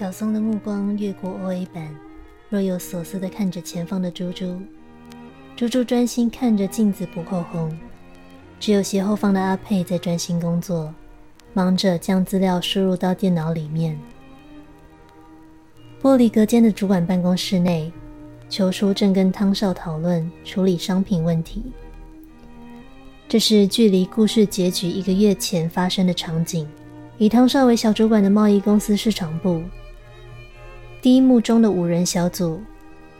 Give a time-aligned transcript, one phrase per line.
[0.00, 1.94] 小松的目光越过 O A 板，
[2.48, 4.58] 若有所思地看着前方的猪猪。
[5.54, 7.78] 猪猪专心看着镜子补口红，
[8.58, 10.90] 只有斜后方的阿佩在专心工作，
[11.52, 14.00] 忙着将资料输入到电脑里面。
[16.00, 17.92] 玻璃隔间的主管办公室内，
[18.48, 21.62] 球叔正跟汤少讨论处理商品问题。
[23.28, 26.66] 这是距离故事结局一个月前发生的场景。
[27.18, 29.62] 以汤少为小主管的贸易公司市场部，
[31.02, 32.60] 第一幕中的五人小组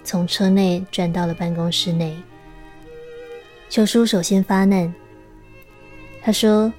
[0.05, 2.15] 从车内转到了办公室内。
[3.71, 4.93] 秋叔首先发难，
[6.23, 6.71] 他说：“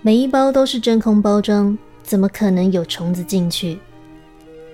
[0.00, 3.78] 每一包都是真空包装，怎么可能有虫子进去？”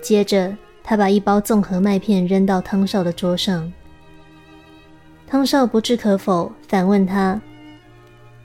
[0.01, 3.73] 接着，他把一包综合麦片扔到汤少的桌上。
[5.27, 7.41] 汤少不置可否，反问他：“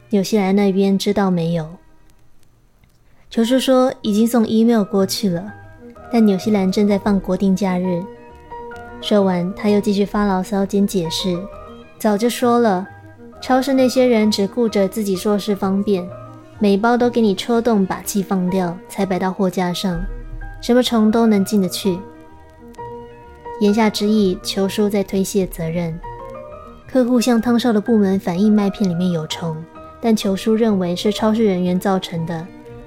[0.09, 1.77] 纽西兰那边知道没有？”
[3.30, 5.54] 球叔说已经送 email 过去了，
[6.13, 7.99] 但纽西兰正在放国定假日。
[9.01, 11.35] 说完，他又继续发牢骚兼解释
[11.97, 12.87] ：“早就说了，
[13.41, 16.07] 超市那些人只顾着自己做事方便，
[16.59, 19.99] 每包都给你戳洞把气放掉，才摆到货架上，
[20.61, 21.97] 什么虫都能进得去。”
[23.59, 25.99] 言下之意，球叔在推卸责任。
[26.87, 29.57] 客户向汤少的部门反映麦片里面有虫，
[29.99, 32.45] 但球叔认为是超市人员造成的。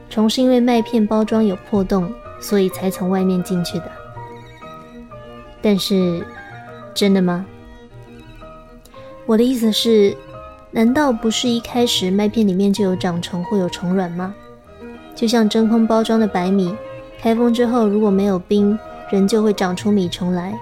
[0.08, 2.08] 虫是因为麦片包装有破洞，
[2.40, 3.90] 所以才从外面进去的。
[5.62, 6.24] 但是，
[6.94, 7.44] 真的吗？
[9.26, 10.16] 我的意思是，
[10.70, 14.34] 难道不是一开始麦片里面就有长虫或有虫卵吗？
[15.14, 16.76] 就像真空包装的白米，
[17.18, 18.78] 开封之后如果没有冰，
[19.10, 20.56] 仍旧会长出米虫来，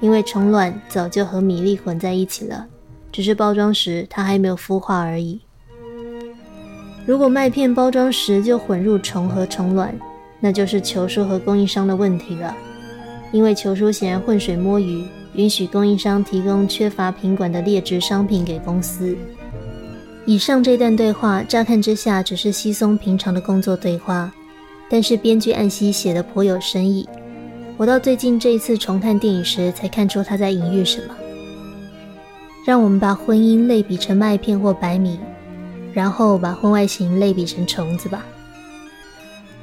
[0.00, 2.66] 因为虫卵早就和米粒混在一起了，
[3.10, 5.40] 只是包装时它还没有孵化而已。
[7.06, 9.98] 如果麦片包装时就混入虫和虫卵，
[10.40, 12.54] 那就是球叔和供应商的问题了。
[13.32, 15.04] 因为球叔显然浑水摸鱼，
[15.34, 19.16] 允许供应商提供缺乏品管的劣质商品给公司。
[20.26, 24.32] 以上这段对话乍看之下只是稀松平常的工作对话，
[24.88, 27.08] 但是编剧暗希写的颇有深意。
[27.76, 31.14] 我到最近这一次重看电影时，才看出他在隐喻什么。
[32.64, 35.18] 让我们把婚姻类比成麦片或白米。
[35.92, 38.26] 然后把婚外情类比成虫子吧。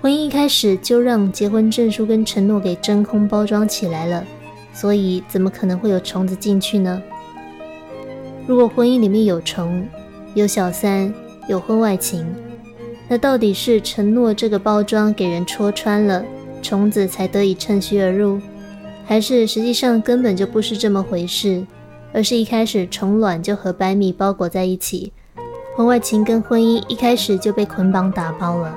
[0.02, 4.26] 婚姻一开始就让结婚证书跟承诺给真空包装起来了，
[4.74, 7.00] 所以怎么可能会有虫子进去呢？
[8.48, 9.88] 如果婚姻里面有虫、
[10.34, 11.14] 有小三、
[11.48, 12.26] 有婚外情，
[13.08, 16.26] 那到底是承诺这个包装给人戳穿了，
[16.64, 18.42] 虫子才得以趁虚而入，
[19.06, 21.64] 还是实际上根本就不是这么回事，
[22.12, 25.14] 而是一开始虫卵就和白米包裹在一起？
[25.78, 28.76] 婚外情跟婚姻一开始就被捆绑打包了。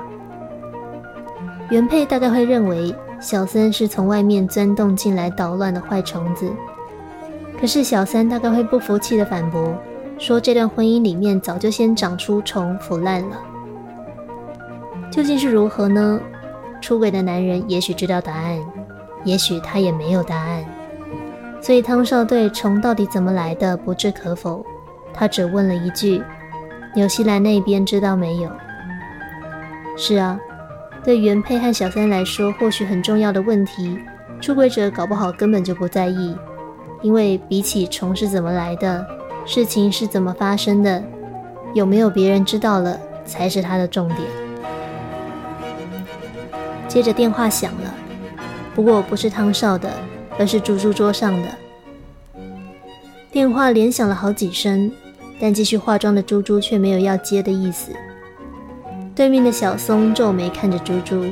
[1.69, 6.51] 原配大概会认为小三是从外面钻洞进来捣乱的坏虫子，
[7.59, 9.75] 可是小三大概会不服气的反驳，
[10.17, 13.37] 说这段婚姻里面早就先长出虫腐烂了。
[15.11, 16.19] 究竟是如何呢？
[16.81, 18.59] 出轨的男人也许知道答案，
[19.23, 20.63] 也许他也没有答案。
[21.61, 24.63] 所以汤少对虫到底怎么来的不置可否，
[25.13, 26.21] 他只问了一句。
[26.93, 28.49] 纽西兰那边知道没有？
[29.97, 30.39] 是啊，
[31.05, 33.95] 对原配和小三来说，或许很重要的问题，
[34.41, 36.35] 出轨者搞不好根本就不在意，
[37.03, 39.05] 因为比起虫是怎么来的，
[39.45, 41.03] 事情是怎么发生的，
[41.75, 44.21] 有没有别人知道了，才是他的重点。
[46.87, 47.93] 接着电话响了，
[48.73, 49.91] 不过不是汤少的，
[50.39, 51.49] 而是猪猪桌上的。
[53.31, 54.91] 电话连响了好几声。
[55.37, 57.91] 但继续化妆的猪猪却没有要接的意思。
[59.15, 61.25] 对面的小松皱眉看着猪猪，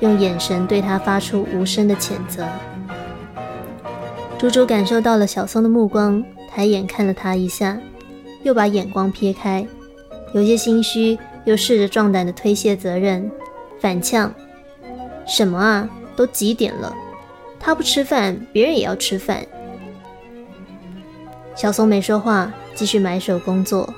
[0.00, 2.44] 用眼神对他发出无声的谴责。
[4.36, 7.78] 猪猪感受到了小松的目光，抬眼看了他一下，
[8.42, 9.64] 又把眼光撇开，
[10.34, 13.30] 有些心虚，又试着壮胆的推卸责任，
[13.80, 14.34] 反呛
[15.24, 15.88] ：“什么啊？
[16.16, 16.92] 都几点了？
[17.60, 19.46] 他不吃饭，别人也要吃饭。”
[21.54, 22.52] 小松没说话。
[22.74, 23.92] 继续埋首工作，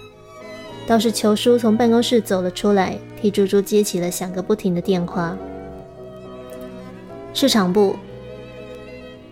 [0.90, 5.38] 倒是球叔从办公室走了出来，替猪猪接起了响个不停的电话。
[7.32, 7.94] 市场部，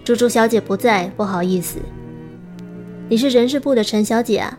[0.05, 1.81] 猪猪小姐不在，不好意思。
[3.09, 4.57] 你是人事部的陈小姐啊？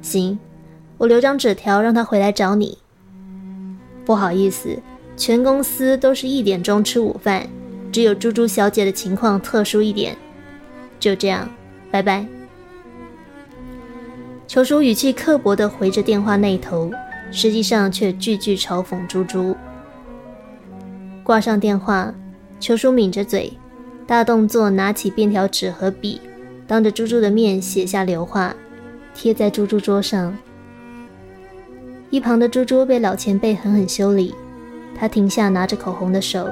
[0.00, 0.38] 行，
[0.96, 2.78] 我留张纸条让她回来找你。
[4.06, 4.78] 不好意思，
[5.18, 7.46] 全公司都是一点钟吃午饭，
[7.92, 10.16] 只有猪猪小姐的情况特殊一点。
[10.98, 11.46] 就这样，
[11.90, 12.26] 拜拜。
[14.46, 16.90] 球叔语气刻薄地回着电话那头，
[17.30, 19.56] 实际上却句句嘲讽猪猪。
[21.22, 22.12] 挂上电话，
[22.60, 23.52] 球叔抿着嘴，
[24.06, 26.20] 大动作拿起便条纸和笔，
[26.66, 28.54] 当着猪猪的面写下留话，
[29.14, 30.36] 贴在猪猪桌上。
[32.10, 34.34] 一旁的猪猪被老前辈狠狠修理，
[34.98, 36.46] 他停下拿着口红的手，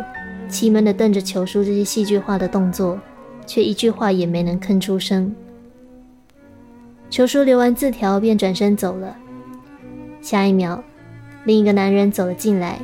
[0.49, 2.99] 气闷地瞪着球叔这些戏剧化的动作，
[3.47, 5.35] 却一句话也没能吭出声。
[7.11, 9.15] 球叔留完字条便转身走了。
[10.23, 10.83] 下一秒，
[11.45, 12.79] 另一个男人走了进来，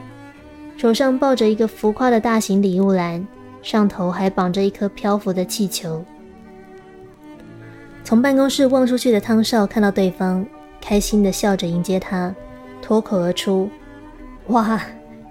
[0.77, 3.25] 手上抱着一个浮夸的大型礼物篮，
[3.63, 6.05] 上头还绑着一颗漂浮的气球。
[8.03, 10.45] 从办公室望出去的汤少看到对方，
[10.81, 12.35] 开心地笑着迎接他。
[12.83, 13.69] 脱口而出
[14.49, 14.81] ：“哇，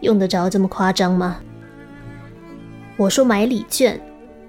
[0.01, 1.37] 用得着这么夸张吗？”
[2.97, 3.99] 我说买礼券，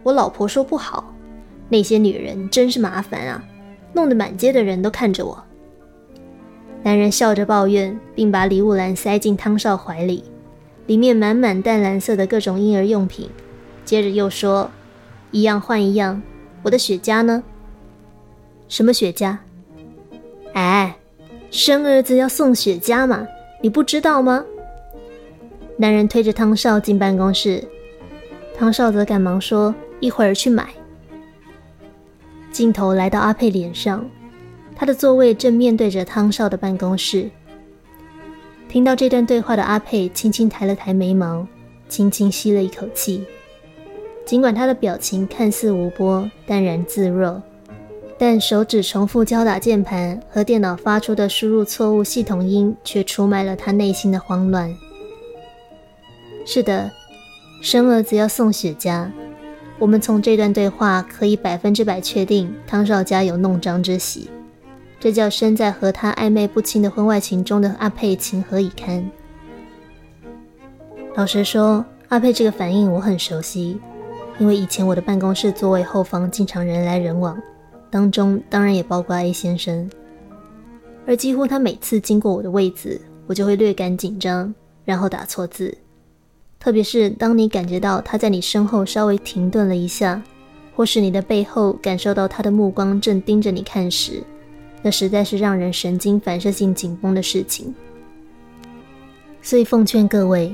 [0.03, 1.13] 我老婆说不好。
[1.69, 3.43] 那些女人真是麻烦啊，
[3.97, 5.43] 弄得满街的人都看着我。
[6.83, 10.23] 男人笑着抱怨，并把礼物篮塞进汤少怀里，
[10.87, 13.31] 里面满满淡蓝色的各种婴儿用品。
[13.87, 14.71] 接着又说
[15.33, 16.23] ：“一样换一样，
[16.63, 17.43] 我的雪茄呢？
[18.69, 19.35] 什么雪茄？
[20.53, 20.95] 哎。”
[21.49, 23.27] 生儿子要送雪茄嘛？
[23.63, 24.45] 你不知道吗？
[25.79, 27.65] 男人推着汤少进办公室，
[28.59, 30.69] 汤少则赶忙说：“一会儿去买。”
[32.57, 34.03] 镜头来到阿佩脸上，
[34.75, 37.29] 他的座位正面对着汤少的办公室。
[38.67, 41.47] 听到这段对话的阿佩轻轻抬了抬眉毛，
[41.87, 43.27] 轻轻吸了一口气，
[44.25, 47.43] 尽管他的表情看似无波，淡然自若。
[48.17, 54.75] 但手指重复敲打键盘和电脑发出的输入错误系统音，却出卖了他内心的慌乱。
[56.47, 56.91] 是的，
[57.61, 59.11] 生儿子要送雪茄。
[59.79, 64.31] 我们从这段对话可以百分之百确定，汤少家有弄璋之喜。
[64.99, 69.09] 这叫身在和他暧昧不清的婚外情中的阿佩情何以堪？
[71.15, 73.79] 老实说，阿佩这个反应我很熟悉，
[74.39, 77.39] 因为以前我的办公室座位后方经常人来人往。
[77.91, 79.89] 当中当然也包括 A 先生，
[81.07, 84.53] 而几乎他每次经过我的位子，我就会略感紧张，
[84.85, 85.77] 然后打错字。
[86.67, 90.21] 特别是当你感觉到他在你身后稍微停顿了一下，
[90.75, 94.21] 或是你的背后感受到他的目光正盯着你看时，
[94.83, 97.73] 那实在是让人神经反射性紧绷的事情。
[99.41, 100.53] 所以奉劝各位，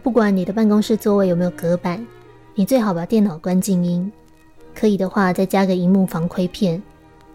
[0.00, 2.06] 不管你的办公室座位有没有隔板，
[2.54, 4.12] 你最好把电脑关静音。
[4.76, 6.80] 可以的话，再加个荧幕防窥片，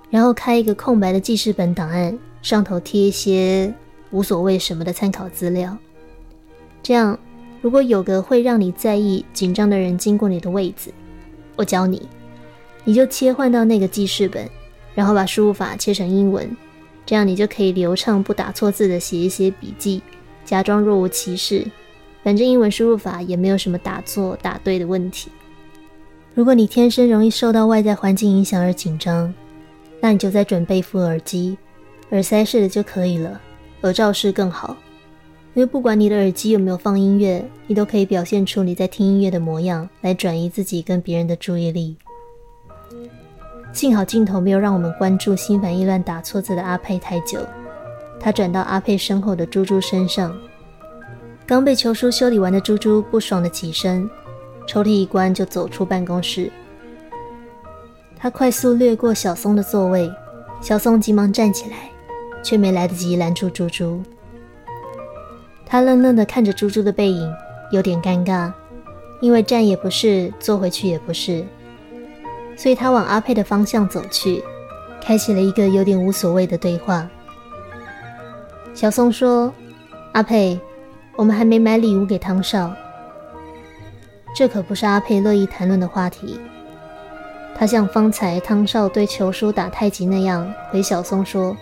[0.10, 3.74] 然后开一个空白的记事本档案，上头贴一些
[4.12, 5.78] 无所谓什么的参考资料。
[6.82, 7.20] 这样，
[7.62, 10.92] 如果有个会让你在意、紧张的人经过你的位子，
[11.56, 12.08] 我教你，
[12.84, 14.50] 你就切换到那个记事本，
[14.96, 16.50] 然后把输入法切成英文，
[17.06, 20.02] 这样你就可以流畅不打错字的写一些笔记，
[20.44, 21.66] 假装若无其事。
[22.24, 25.30] 反正英文输入法也没有什么打错打对的问题。
[26.34, 29.34] 如果你天生容易受到外在环境影响而紧张，
[30.00, 31.58] 那你就在准备副耳机，
[32.10, 33.40] 耳塞式的就可以了，
[33.82, 34.76] 耳罩式更好。
[35.54, 41.98] 因为不管你的耳机有没有放音乐，你都可以表现出你在听音乐的模样，来转移自己跟别人的注意力。
[43.74, 47.40] 幸好镜头没有让我们关注心烦意乱打错字的阿佩太久，
[48.20, 50.34] 他转到阿佩身后的猪猪身上。
[51.46, 54.10] 刚被球叔修理完的猪猪不爽的起身。
[54.68, 56.50] 抽屉一关，就走出办公室。
[58.16, 60.10] 他快速掠过小松的座位，
[60.62, 61.90] 小松急忙站起来，
[62.42, 64.02] 却没来得及拦住猪猪。
[65.72, 67.34] 他愣愣地看着猪猪的背影，
[67.72, 68.52] 有点尴尬，
[69.22, 71.46] 因为站也不是，坐回去也不是，
[72.58, 74.44] 所以他往阿佩的方向走去，
[75.02, 77.10] 开启了一个有点无所谓的对话。
[78.74, 79.54] 小松说
[80.12, 80.60] ：“阿佩，
[81.16, 82.74] 我们还没买礼物给汤少。”
[84.36, 86.38] 这可不是阿佩乐意谈论的话题。
[87.58, 91.56] 他像方才汤少对球叔打太极那样回小松说：“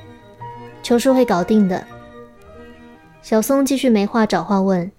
[0.82, 1.86] 球叔会搞定的。”
[3.30, 4.92] 小松继续没话找话问：“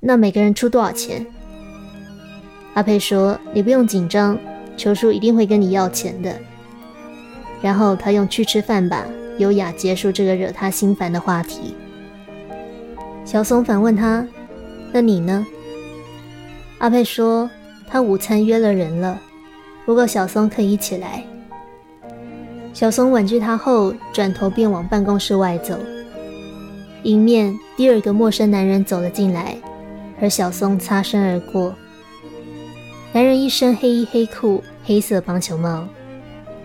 [0.00, 1.26] 那每个人出多少钱？”
[2.74, 4.38] 阿佩说：“你不用紧张，
[4.76, 6.38] 球叔一定会跟你要钱的。”
[7.62, 9.06] 然后他用“去吃饭吧”
[9.40, 11.74] 优雅结束这个惹他心烦的话题。
[13.24, 14.28] 小松反问他
[14.92, 15.46] ：“那你呢？”
[16.76, 17.48] 阿佩说
[17.88, 19.18] ：“他午餐约了人了，
[19.86, 21.24] 不过小松可以一起来。”
[22.74, 25.78] 小松婉拒他后，转头便往办公室外走。
[27.04, 29.56] 迎面第二个陌生男人走了进来，
[30.20, 31.74] 而小松擦身而过。
[33.12, 35.86] 男人一身黑衣黑裤、黑色棒球帽，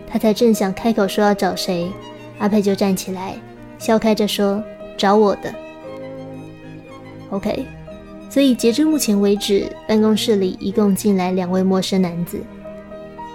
[0.08, 1.92] 他才正想开口说要找谁，
[2.40, 3.36] 阿佩就站起来，
[3.78, 4.64] 笑开着说
[4.98, 5.54] ：“找我的。”
[7.30, 7.66] OK。
[8.30, 12.40] 所以截至目前为止，办公室里一共进来两位陌生男子。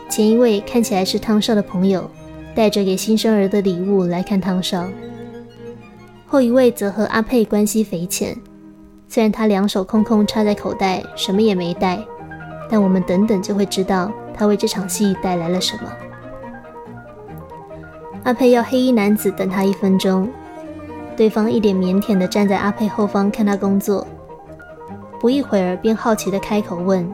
[0.08, 2.08] 前一位看起来是汤少的朋友，
[2.54, 4.84] 带着给新生儿的礼物来看汤少；
[6.34, 8.36] 后一位则和阿佩关系匪浅，
[9.06, 12.04] 虽然他两手空空插在口袋，什么也没带，
[12.68, 15.82] 但我们等等就会知道他为这场戏带来了什么。
[18.24, 20.28] 阿佩要黑衣男子等他一分钟，
[21.16, 24.04] 对方一脸腼腆地站在阿佩后方看他工作，
[25.20, 27.08] 不一会儿便好奇地开口问。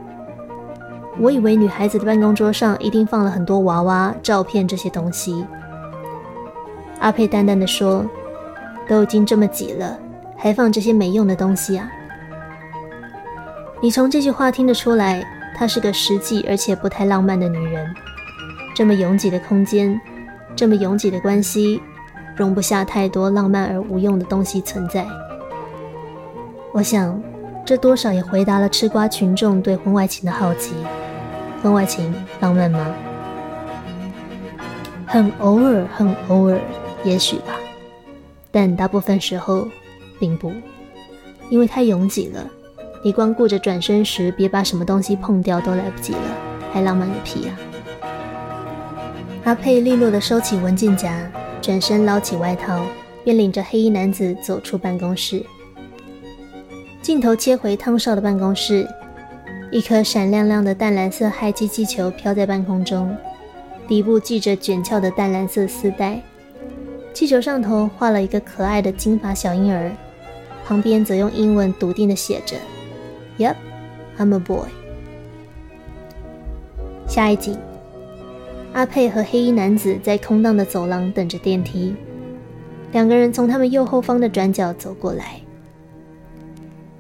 [1.19, 5.45] 我以为女孩子的办公桌上一定放了很多娃娃、照片这些东西。
[7.00, 8.03] 阿佩淡淡的说
[8.89, 9.99] ：“都已经这么挤了，
[10.37, 11.91] 还放这些没用的东西啊？”
[13.83, 15.25] 你从这句话听得出来，
[15.57, 17.95] 她是个实际而且不太浪漫的女人。
[18.75, 20.01] 这么拥挤的空间，
[20.55, 21.81] 这么拥挤的关系，
[22.37, 25.07] 容不下太多浪漫而无用的东西存在。
[26.73, 27.21] 我想，
[27.65, 30.75] 这多少也回答了吃瓜群众对婚外情的好奇。
[31.63, 32.87] 婚外情浪漫吗？
[35.07, 36.59] 很偶尔，很偶尔，
[37.03, 37.60] 也许吧。
[38.50, 39.69] 但大部分时候，
[40.19, 40.52] 并不，
[41.49, 42.47] 因为太拥挤了。
[43.02, 46.37] 你光顾着转身时别把什么东西碰掉都来不及了，
[46.73, 47.59] 还浪漫个屁啊！
[49.45, 51.30] 阿佩利落地收起文件夹，
[51.62, 52.85] 转身捞起外套，
[53.25, 55.45] 便领着黑衣男子走出办公室。
[57.00, 58.87] 镜头切回汤少的办公室。
[59.73, 63.16] 一颗闪亮亮的淡蓝色氦气气球飘在半空中，
[63.87, 66.21] 底部系着卷翘的淡蓝色丝带，
[67.12, 69.90] 气球上头画了一个可爱的金发小婴儿，
[70.64, 72.57] 旁边则用英文笃定的写着
[73.38, 73.57] ：“Yep,
[74.19, 74.69] I'm a boy。”
[77.07, 77.59] 下一景，
[78.73, 81.95] 阿佩和黑衣男子在空荡的走廊等着电梯，
[82.93, 85.40] 两个人从他们右后方的转角走过来，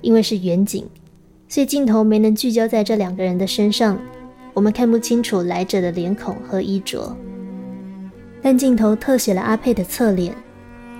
[0.00, 0.84] 因为是远景。
[1.48, 3.98] 所以镜头没能聚焦在这两个人的身上，
[4.54, 7.16] 我们看不清楚来者的脸孔和衣着。
[8.42, 10.34] 但镜头特写了阿佩的侧脸，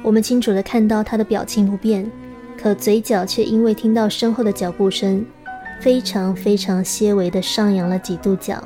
[0.03, 2.11] 我们清楚地看到他的表情不变，
[2.57, 5.25] 可嘴角却因为听到身后的脚步声，
[5.81, 8.63] 非常非常些微地上扬了几度角，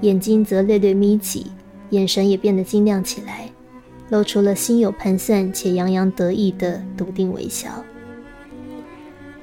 [0.00, 1.46] 眼睛则略略眯起，
[1.90, 3.48] 眼神也变得晶亮起来，
[4.08, 7.68] 露出了心有盘算且洋洋得意的笃定微笑。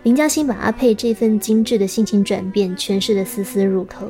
[0.03, 4.07] 林嘉欣把阿佩这份精致的心情转变诠释的丝丝入扣。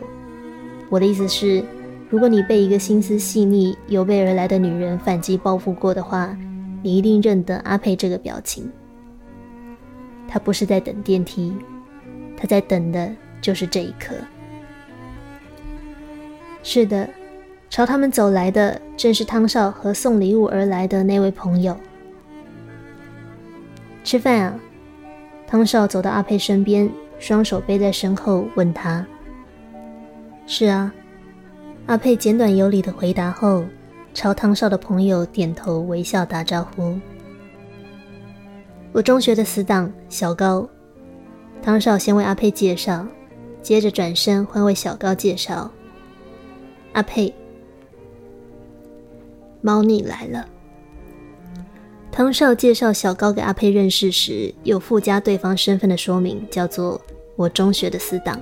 [0.89, 1.63] 我的意思是，
[2.09, 6.37] 如果你被一个心思细腻、有备而来的女人反击报复过的话，
[6.81, 8.71] 你一定认得阿佩这个表情。
[10.25, 11.53] 他不是在等电梯，
[12.37, 13.11] 他在等的
[13.41, 14.15] 就是这一刻。
[16.63, 17.09] 是的，
[17.69, 21.75] 朝他们走来的正是汤少和送礼物而来的那位朋友。
[24.03, 24.59] 吃饭啊。
[25.45, 29.05] 汤少走到阿佩身边，双手背在身后，问他
[30.47, 30.93] ：“是啊。”
[31.88, 33.63] 阿佩简短有礼的回答后，
[34.13, 37.00] 朝汤少的朋友点头微笑打招呼
[38.91, 40.67] ：“我中学的死党小高。”
[41.63, 43.08] 汤少先为阿佩介绍，
[43.62, 45.72] 接着转身换为小高介绍
[46.91, 47.34] ：“阿佩，
[49.62, 50.46] 猫腻来了。”
[52.12, 57.00] 汤少介绍小高给阿佩认识时，有附加对方身份的说明，叫做
[57.38, 58.38] “我中学的死党”。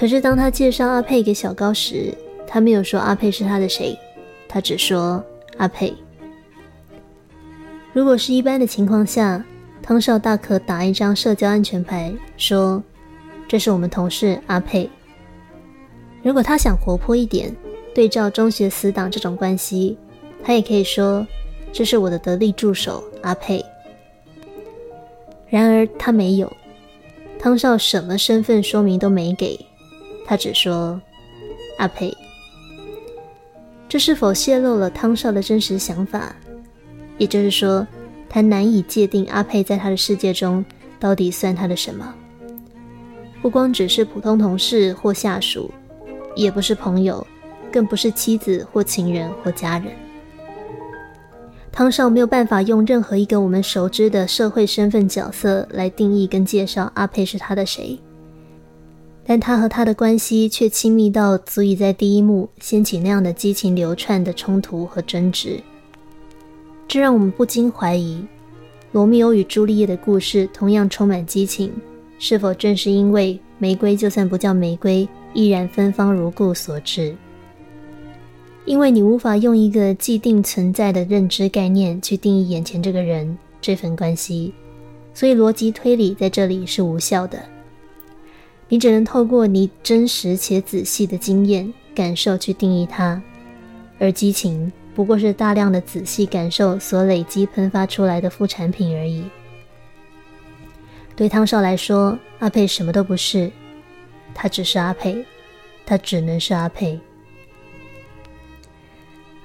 [0.00, 2.14] 可是当他介绍阿佩给小高时，
[2.46, 3.94] 他没有说阿佩是他的谁，
[4.48, 5.22] 他只说
[5.58, 5.94] 阿佩。
[7.92, 9.44] 如果是一般的情况下，
[9.82, 12.82] 汤少大可打一张社交安全牌，说
[13.46, 14.88] 这是我们同事阿佩。
[16.22, 17.54] 如果他想活泼一点，
[17.94, 19.98] 对照中学死党这种关系，
[20.42, 21.26] 他也可以说。
[21.72, 23.62] 这是我的得力助手阿佩。
[25.48, 26.50] 然而他没有，
[27.38, 29.56] 汤少什么身份说明都没给，
[30.30, 31.00] 他只说
[31.78, 32.16] 阿佩。
[33.88, 36.32] 这是否泄露了汤少的真实想法？
[37.18, 37.84] 也就是说，
[38.28, 40.64] 他难以界定阿佩在他的世界中
[41.00, 42.14] 到底算他的什么？
[43.42, 45.68] 不光只是普通同事或下属，
[46.36, 47.26] 也不是朋友，
[47.72, 49.88] 更不是妻子或情人或家人。
[51.72, 57.98] 汤少没有办法用任何一个我们熟知的社会身份角色来定义跟介绍阿佩是他的谁，
[59.30, 65.60] 但他和他的关系却亲密到足以在第一幕掀起那样的激情流窜的冲突和争执，
[66.88, 68.24] 这让我们不禁怀疑，
[68.90, 71.72] 罗密欧与朱丽叶的故事同样充满激情，
[72.18, 77.14] 是否正是因为玫瑰就算不叫玫瑰，依然芬芳如故所致？
[78.64, 84.52] 因为你无法用一个既定存在的认知概念去定义眼前这个人这份关系，
[85.14, 87.40] 所以逻辑推理在这里是无效的。
[88.72, 93.20] 你只能透过你真实且仔细的经验感受去定义它，
[93.98, 99.24] 而激情不过是大量的仔细感受所累积喷发出来的副产品而已。
[101.16, 103.50] 对汤少来说，阿佩什么都不是，
[104.32, 105.24] 他只是阿佩，
[105.84, 106.98] 他只能是阿佩。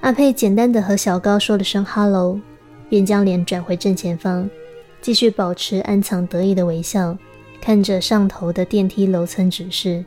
[0.01, 2.39] 阿佩简单的和小高说了声 “hello”，
[2.89, 4.47] 便将脸转回正前方，
[5.01, 7.17] 继续保持暗藏得意的微笑。
[7.65, 10.05] 看着上头的电梯楼层指示，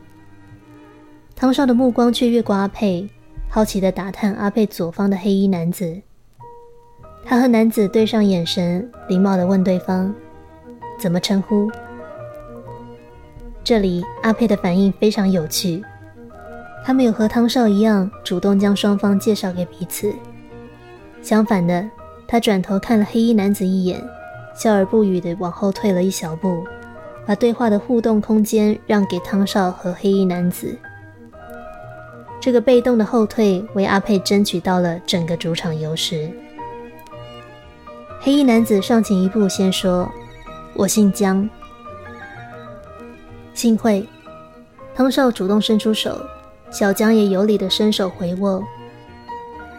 [1.35, 3.09] 汤少的目光却越过阿佩，
[3.49, 6.01] 好奇地打探阿佩左方的黑衣男子。
[7.25, 10.15] 他和男子对上眼神，礼貌地问对方
[10.97, 11.69] ：“怎么称呼？”
[13.61, 15.83] 这里阿佩的反应非常有趣，
[16.85, 20.15] 他没有和汤少一样主动将双方介绍给彼此，
[21.21, 21.85] 相反的，
[22.25, 24.01] 他转头看了黑衣男子一眼，
[24.55, 26.65] 笑而不语地往后退了一小步。
[27.29, 30.75] 把对话的互动空间让给汤少和黑衣男子，
[32.41, 36.27] 这个被动的后退为阿佩争取到了整个主场优势。
[38.19, 40.09] 黑衣男子上前一步，先说
[40.73, 41.47] ：“我姓江，
[43.53, 44.03] 幸会。”
[44.95, 46.19] 汤少主动伸出手，
[46.71, 48.63] 小江也有礼的伸手回握。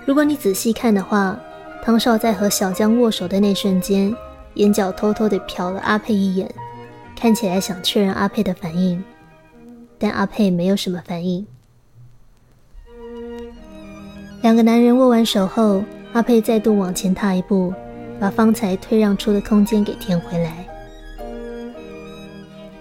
[0.07, 1.37] 如果你仔细看的话，
[1.83, 4.15] 汤少在和小江握手的那瞬间，
[4.55, 6.49] 眼角偷偷地瞟了阿佩一眼。
[7.21, 9.05] 看起来想确认阿佩的反应，
[9.99, 11.47] 但阿佩没有什么反应。
[14.41, 15.85] 两个男人握完手后，
[16.15, 17.75] 阿佩再度往前踏一步，
[18.19, 20.67] 把方才退让出的空间给填回来。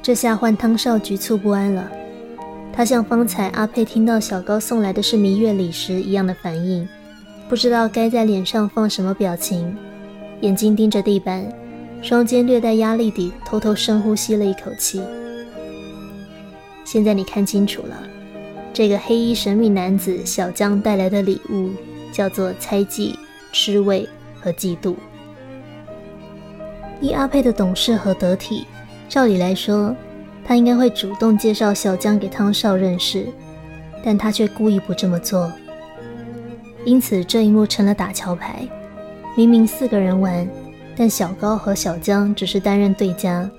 [0.01, 1.91] 这下换汤少局促不安了，
[2.71, 6.87] 他像方才阿佩听到小高送来的是蜜月礼时一样的反应，
[7.49, 9.75] 不知道该在脸上放什么表情，
[10.39, 11.45] 眼睛盯着地板。
[12.01, 15.01] 双肩略带压力地偷偷深呼吸了一口气。
[16.85, 18.03] 现在你看清楚了，
[18.73, 21.69] 这个黑衣神秘男子小江带来的礼物
[22.11, 23.17] 叫做猜忌、
[23.51, 24.07] 吃味
[24.39, 24.95] 和嫉妒。
[27.01, 28.65] 依阿佩的懂事和得体，
[29.07, 29.95] 照理来说，
[30.43, 33.27] 他应该会主动介绍小江给汤少认识，
[34.03, 35.51] 但他却故意不这么做。
[36.85, 38.67] 因此这一幕成了打桥牌，
[39.37, 40.47] 明明四个人玩。
[40.99, 43.49] 但小高和小江只是担任对家，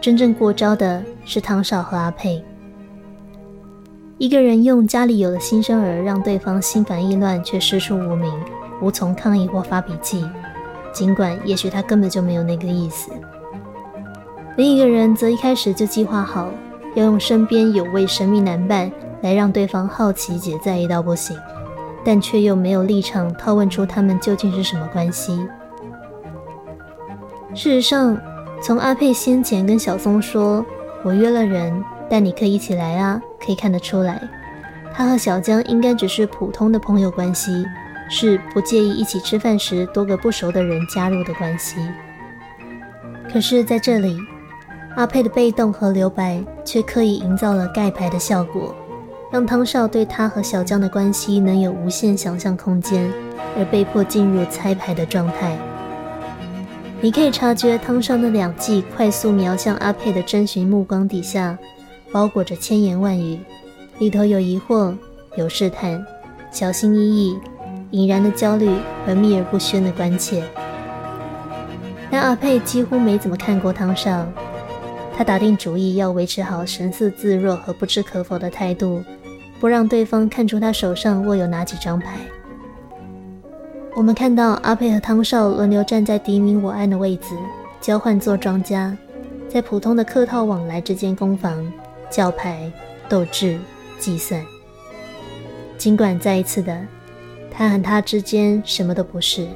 [0.00, 2.42] 真正过招的是汤少和阿佩。
[4.18, 8.28] 一个人用家里有了新生儿让对方心烦意乱，却师出无名，
[8.82, 10.28] 无从抗议或发脾气，
[10.92, 13.12] 尽管也许他根本就没有那个意思。
[14.56, 16.50] 另一个人则一开始就计划好
[16.96, 18.90] 要用身边有位神秘男伴
[19.22, 21.38] 来让对方好奇且在意到不行，
[22.04, 25.46] 但却又没有立场套问出他们究竟是什么关系。
[27.54, 28.16] 事实上，
[28.62, 30.64] 从阿佩先前跟小松说
[31.02, 34.20] “我约了人，但你可以一起来啊”，可以看得出来，
[34.94, 37.64] 他和小江应该只是普通的朋友关系，
[38.10, 41.76] 是不介意一起吃饭时多个不熟的人加入的关系。
[43.32, 44.16] 可是在这里，
[44.96, 48.74] 阿佩的被动和留白却刻意营造了盖牌的效果，
[49.32, 53.10] 让汤少对他和小江的关系能有无限想象空间，
[53.56, 55.58] 而被迫进入猜牌的状态。
[57.00, 61.56] 你可以察觉汤上那两记快速瞄向阿佩的征询目光底下，
[62.10, 63.38] 包裹着千言万语，
[64.00, 64.92] 里头有疑惑，
[65.36, 66.04] 有试探，
[66.50, 67.38] 小心翼翼，
[67.92, 68.68] 隐然的焦虑
[69.06, 70.42] 和秘而不宣的关切。
[72.10, 74.26] 但阿佩几乎没怎么看过汤少，
[75.16, 79.04] 他打定主意要维持好神色自若和不置可否的态度，
[79.60, 82.18] 不让对方看出他手上握有哪几张牌。
[83.98, 87.34] 我们看到阿佩和汤少轮流站在敌明我暗的位置，
[87.80, 88.96] 交换做庄家，
[89.48, 91.72] 在普通的客套往来之间攻防、
[92.08, 92.70] 叫牌、
[93.08, 93.58] 斗智、
[93.98, 94.40] 计算。
[95.76, 96.80] 尽管再一次的，
[97.50, 99.48] 他和他之间什么都不是，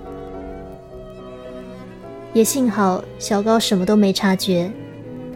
[2.32, 4.68] 也幸好小高什么都没察觉，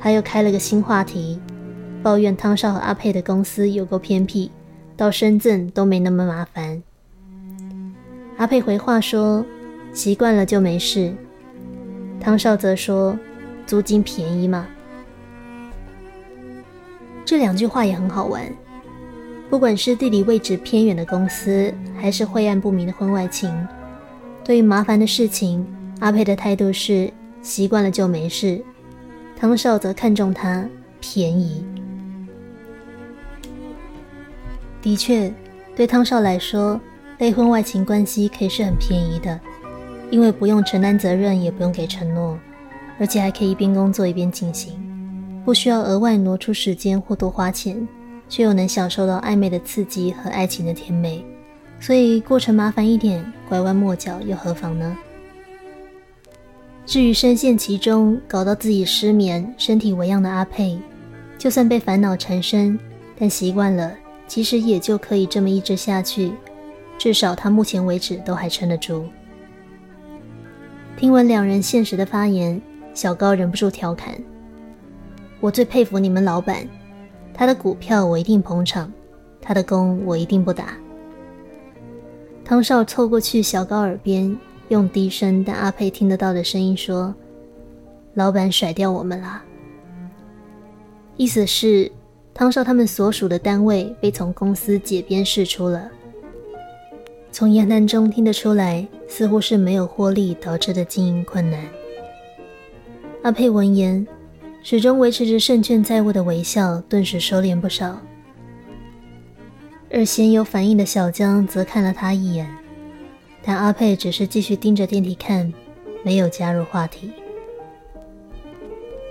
[0.00, 1.40] 他又开了个新话题，
[2.02, 4.50] 抱怨汤少和阿佩的公司有够偏僻，
[4.96, 6.82] 到深圳都没那么麻烦。
[8.36, 9.44] 阿佩回话说
[9.92, 11.14] ：“习惯了就没事。”
[12.20, 13.18] 汤少则说
[13.66, 14.66] ：“租金便宜嘛。”
[17.24, 18.42] 这两句话也很好玩。
[19.48, 23.50] 不管是地理位置偏远的公司，还是晦暗不明的婚外情，
[24.44, 25.66] 对于麻烦的事情，
[26.00, 27.10] 阿佩的态度是
[27.42, 28.60] 习惯了就没事。
[29.38, 30.68] 汤少则看重他
[31.00, 31.64] 便宜。
[34.82, 35.32] 的确，
[35.74, 36.80] 对汤少来说。
[37.18, 39.40] 类婚外情关系可以是很便宜的，
[40.10, 42.38] 因为不用承担责任，也不用给承诺，
[42.98, 44.74] 而且还可以一边工作一边进行，
[45.44, 47.88] 不需要额外挪出时间或多花钱，
[48.28, 51.24] 却又能享受到暧昧的刺激和爱情的甜美。
[51.80, 54.96] 所以过程麻烦一点，拐弯抹角又何妨呢？
[56.84, 60.78] 至于深陷其中，搞到自己失眠、身体为恙的阿佩，
[61.38, 62.78] 就算被烦恼缠身，
[63.18, 63.92] 但习惯了，
[64.28, 66.32] 其实也就可以这么一直下去。
[66.98, 69.06] 至少他目前为止都还撑得住。
[70.96, 72.60] 听闻两人现实的发言，
[72.94, 74.18] 小高忍不住调侃
[75.40, 76.66] ：“我最佩服你们老板，
[77.34, 78.90] 他的股票我一定捧场，
[79.40, 80.74] 他的工我一定不打。”
[82.42, 84.34] 汤少凑过去小高耳边，
[84.68, 87.14] 用低声但阿佩听得到的声音说
[88.14, 89.44] ：“老板甩掉我们啦。”
[91.18, 91.90] 意思是
[92.32, 95.90] 汤少他们所属的单位被从公司解编释出了。
[97.36, 101.60] 从言谈中听得出来，似乎是没有获利导致的经营困难。
[103.24, 104.06] 阿佩闻言，
[104.62, 108.00] 始终维持着胜券在握的微笑，顿时收敛不少。
[109.90, 112.48] 而先有反应的小江则看了他一眼，
[113.42, 115.52] 但阿佩只是继续盯着电梯看，
[116.02, 117.12] 没有加入话题。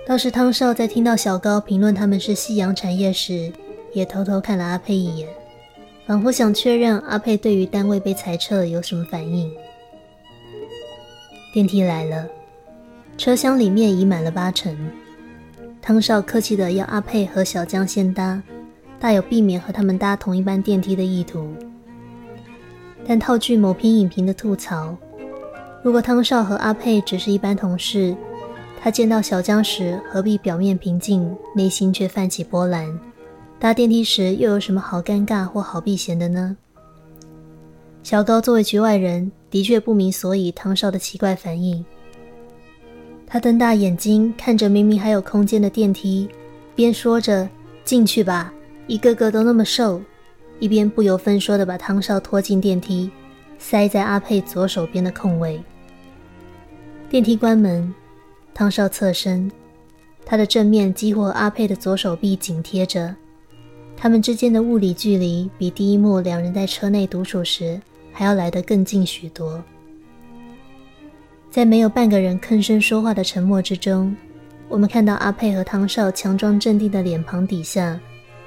[0.04, 3.52] 倒是汤少在听到小高评论他们是夕阳产业时，
[3.92, 5.28] 也偷偷看了阿佩一眼，
[6.06, 9.50] 仿佛想确认阿佩对于单位被裁撤有什么反应。
[11.52, 12.26] 电梯来了，
[13.18, 14.76] 车厢里面已满了八成。
[15.82, 18.42] 汤少客气的要阿佩和小江先搭。
[18.98, 21.54] 大有避免和他们搭同一班电梯的意图，
[23.06, 24.96] 但套句某篇影评的吐槽：
[25.82, 28.16] 如果汤少和阿佩只是一般同事，
[28.80, 32.98] 他见到小江时何必表面平静，内心却泛起波澜？
[33.66, 36.56] 搭电梯时又有什么好尴尬或好避嫌的呢？
[38.04, 41.84] 小高作为局外人，的确不明所以汤少的奇怪反应。
[43.26, 46.28] 他瞪大眼睛看着明明还有空间的电梯，
[46.76, 47.50] 边说着
[47.82, 48.54] ：“进去吧。”
[48.86, 50.00] 一个个都那么瘦，
[50.60, 53.10] 一边不由分说的把汤少拖进电梯，
[53.58, 55.60] 塞在阿佩左手边的空位。
[57.10, 57.92] 电梯关门，
[58.54, 59.50] 汤少侧身，
[60.24, 63.12] 他的正面几乎和阿佩的左手臂紧贴着，
[63.96, 67.80] 他们之间的物理距离比第一幕两人在车内独处时
[68.12, 69.62] 还要来得更近许多。
[71.50, 74.14] 在没有半个人吭声说话的沉默之中，
[74.68, 77.98] 我们看到阿佩和汤少强装镇定的脸庞底下。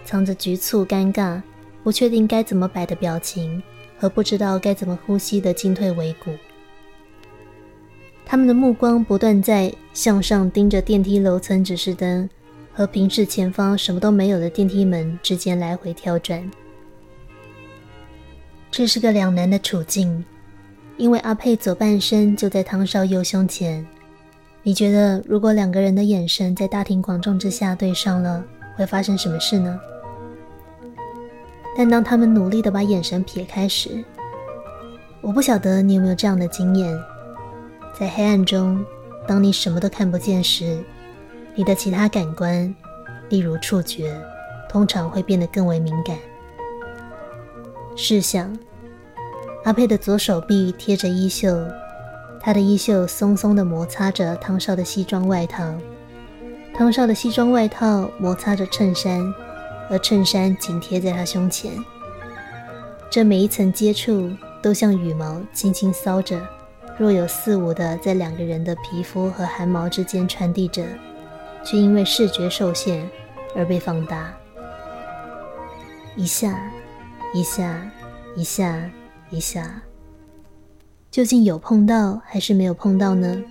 [0.05, 1.39] 藏着局促、尴尬、
[1.83, 3.61] 不确定该怎么摆的表情
[3.97, 6.31] 和不知道该怎么呼吸的进退维谷。
[8.25, 12.27] 他们的目光不断在向上盯着电梯楼层指示灯
[12.79, 16.49] 和平视前方什么都没有的电梯门之间来回跳转。
[18.71, 20.23] 这是个两难的处境，
[20.95, 23.85] 因为阿佩左半身就在汤少右胸前。
[24.63, 28.41] 你觉得，如果两个人的眼神在大庭广众之下对上了，
[28.77, 29.77] 会发生什么事呢？
[31.75, 34.01] 但当他们努力的把眼神撇开时，
[35.19, 36.97] 我不晓得你有没有这样的经验：
[37.99, 38.81] 在黑暗中，
[39.27, 40.81] 当你什么都看不见时，
[41.59, 42.73] 你的其他感官，
[43.27, 44.17] 例如触觉，
[44.69, 46.17] 通常会变得更为敏感。
[47.97, 48.57] 试想，
[49.65, 51.61] 阿佩的左手臂贴着衣袖，
[52.39, 55.75] 他的衣袖松松的摩擦着汤少的西装外套，
[56.73, 59.21] 汤少的西装外套摩擦着衬衫。
[59.89, 61.73] 而衬衫紧贴在他胸前，
[63.09, 66.39] 这每一层接触都像羽毛轻轻搔着，
[66.97, 70.85] 若有似无的在两个人的皮肤和汗毛之间传递着，
[71.63, 73.09] 却因为视觉受限
[73.55, 74.33] 而被放大。
[76.15, 76.59] 一下，
[77.33, 77.81] 一下，
[78.35, 78.89] 一下，
[79.29, 79.81] 一下，
[81.09, 83.41] 究竟有碰到还是没有碰到呢？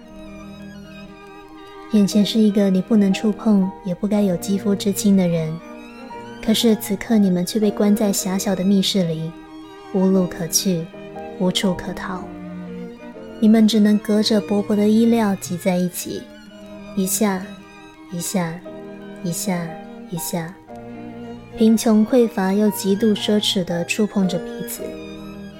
[1.93, 5.59] 眼前是一个你不能触碰，也不该有肌肤之亲的人。
[6.45, 9.33] 可是此刻，你们却被关在狭小的密室里，
[9.95, 10.85] 无路可去，
[11.39, 12.23] 无处可逃。
[13.41, 16.23] 你们只能隔着薄薄的衣料挤在一起，
[16.97, 17.43] 一下，
[18.11, 18.59] 一下，
[19.23, 19.69] 一下，
[20.11, 20.55] 一下，
[21.59, 24.83] 贫穷匮乏又极度奢侈地触碰着彼此，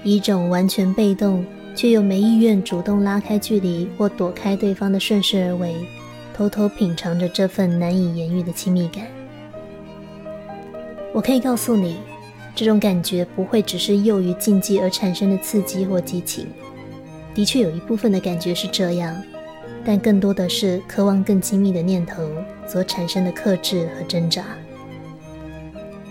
[0.03, 5.75] 一种完全被动却又没意愿主动拉开距离或躲开对方的顺势而为，
[6.33, 9.05] 偷偷品尝着这份难以言喻的亲密感。
[11.13, 11.97] 我可以告诉你，
[12.55, 16.47] 这种感觉不会只是囿于禁忌而产生的刺激或激情。
[17.35, 19.15] 的确有一部分的感觉是这样，
[19.85, 22.21] 但更多的是渴望更亲密的念头
[22.67, 24.43] 所产生的克制和挣扎。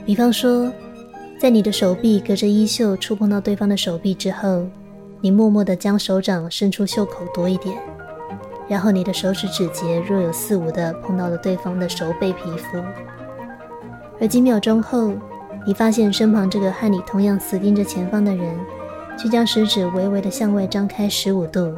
[0.05, 0.73] 比方说，
[1.39, 4.67] 在你的手臂隔着衣袖触碰到对方的手臂之后，
[5.21, 7.77] 你默默地将手掌伸出袖口多一点，
[8.69, 12.79] 然后你的手指指节若有似无的碰到了对方的手背皮肤，
[14.21, 15.13] 而几秒钟后，
[15.67, 18.59] 你发现身旁这个和你同样死盯着前方的人，
[19.19, 21.75] 却将食指微微的向外张开十五度，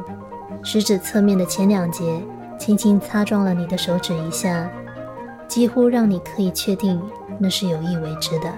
[0.63, 2.21] 食指侧面的前两节
[2.57, 4.69] 轻轻擦撞了你的手指一下，
[5.47, 7.01] 几乎让你可以确定
[7.39, 8.53] 那是有意为之的。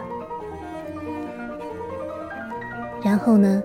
[3.01, 3.63] 然后呢？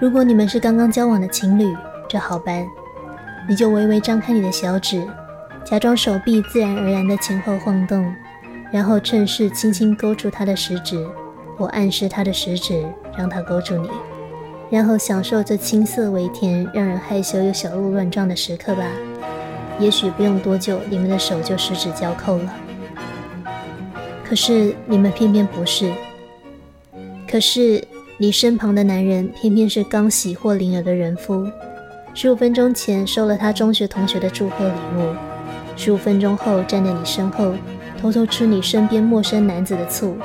[0.00, 1.74] 如果你们是刚刚交往的情侣，
[2.08, 2.66] 这好办。
[3.48, 5.06] 你就微微张开你的小指，
[5.64, 8.12] 假装手臂自然而然的前后晃动，
[8.72, 11.08] 然后趁势轻轻勾住他的食指，
[11.56, 12.84] 或暗示他的食指
[13.16, 13.88] 让他勾住你，
[14.68, 18.84] 然后享受这青涩微甜、让人害羞又小鹿乱撞的时刻吧。
[19.78, 22.54] 也许不用多久，你们的手就十指交扣了。
[24.24, 25.92] 可是你们偏偏不是。
[27.30, 27.84] 可是
[28.18, 31.46] 你身旁的男人偏偏是刚喜获麟儿的人夫。
[32.14, 35.14] 十五分钟前收了他中学同学的祝贺礼物，
[35.76, 37.52] 十五分钟后站在你身后，
[38.00, 40.16] 偷偷吃你身边陌生男子的醋，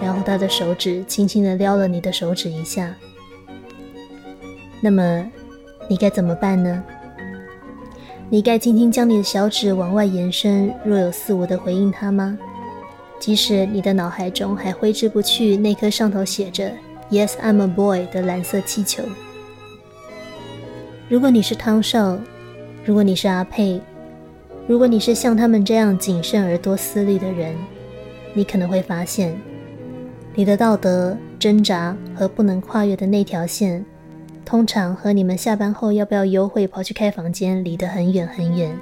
[0.00, 2.94] 然后他的手指轻轻地撩了你的手指一下。
[4.80, 5.30] 那么，
[5.88, 6.82] 你该怎么办呢？
[8.28, 12.38] 你该轻轻将你的小指往外延伸，若有似无地回应他吗？
[13.18, 16.70] 即使你的脑海中还挥之不去那颗上头写着
[17.10, 19.02] “Yes, I'm a boy” 的蓝色气球。
[21.08, 22.18] 如果你是汤少，
[22.84, 23.80] 如果你是阿佩，
[24.66, 27.54] 如果你是像他们这样谨慎而多思虑的人，
[28.32, 29.36] 你可能会发现，
[30.34, 33.84] 你的道德挣扎和不能跨越的那条线，
[34.50, 38.76] 通常和你们下班后要不要幽会跑去开房间离得很远很远，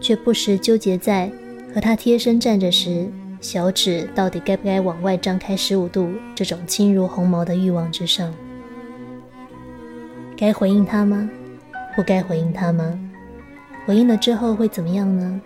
[0.00, 1.30] 却不时纠结在
[1.72, 3.08] 和他贴身站着时，
[3.40, 8.34] 小指到底该不该往外张开十五度这种轻如鸿毛的欲望之上。
[10.36, 11.30] 该回应他吗？
[11.94, 12.98] 不该回应他吗？
[13.86, 15.40] 回应了之后会怎么样呢？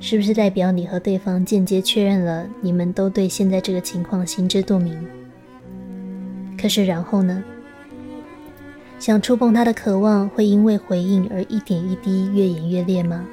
[0.00, 4.96] 是不是代表你和对方间接确认了你们都对现在这个情况心知肚明？
[6.58, 7.44] 可是然后呢？
[8.98, 13.24] 想触碰他的渴望会因为回应而一点一滴越演越烈吗？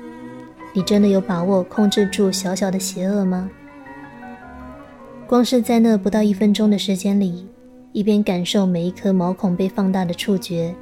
[0.73, 3.49] 你真的有把握控制住小小的邪恶吗？
[5.27, 7.47] 光是在那不到一分钟的时间里，
[7.93, 10.75] 一边感受每一颗毛孔被放大的触觉。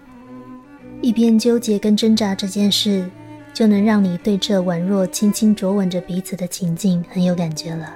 [1.01, 3.09] 一边纠结跟挣扎这件事，
[3.53, 7.93] 就能让你对这宛若轻轻啄吻着彼此的情境很有感觉了。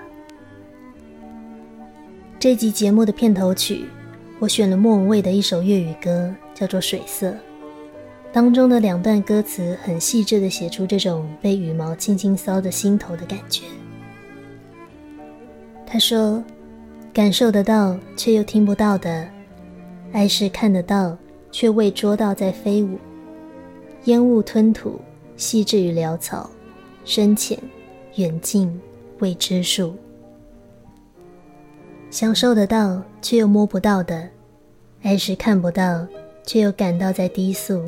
[2.39, 3.85] 这集节目的片头曲，
[4.39, 7.29] 我选了莫文蔚的一首粤语歌，叫做《水色》。
[8.31, 13.63] 当中的两段歌词很细致的写出这种被羽毛轻轻搔着心头的感觉。
[15.85, 16.43] 他说
[17.13, 19.29] ：“感受得到却又听不到的，
[20.11, 21.15] 爱是看得到。”
[21.49, 22.99] 却未捉到在飞舞，
[24.03, 24.99] 烟雾吞吐，
[25.37, 26.47] 细致与潦草，
[27.05, 27.57] 深浅，
[28.15, 28.79] 远近，
[29.19, 29.95] 未知数。
[32.11, 34.27] 享受得到却又摸不到的，
[35.01, 36.05] 爱是看不到
[36.47, 37.83] 却又感到在低速，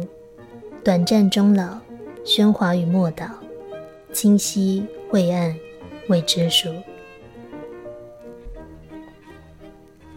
[0.84, 1.80] 短暂终老，
[2.26, 3.26] 喧哗与莫倒，
[4.12, 5.56] 清晰晦暗，
[6.10, 6.68] 未知数。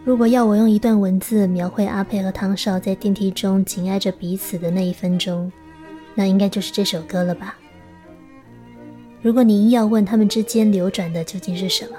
[0.03, 5.49] 如果要我用一段文字描绘阿佩和汤少在电梯中紧挨着彼此的那一分钟，
[6.13, 7.57] 那应该就是这首歌了吧？
[9.21, 11.95] 如果你硬要问他们之间流转的究竟是什么，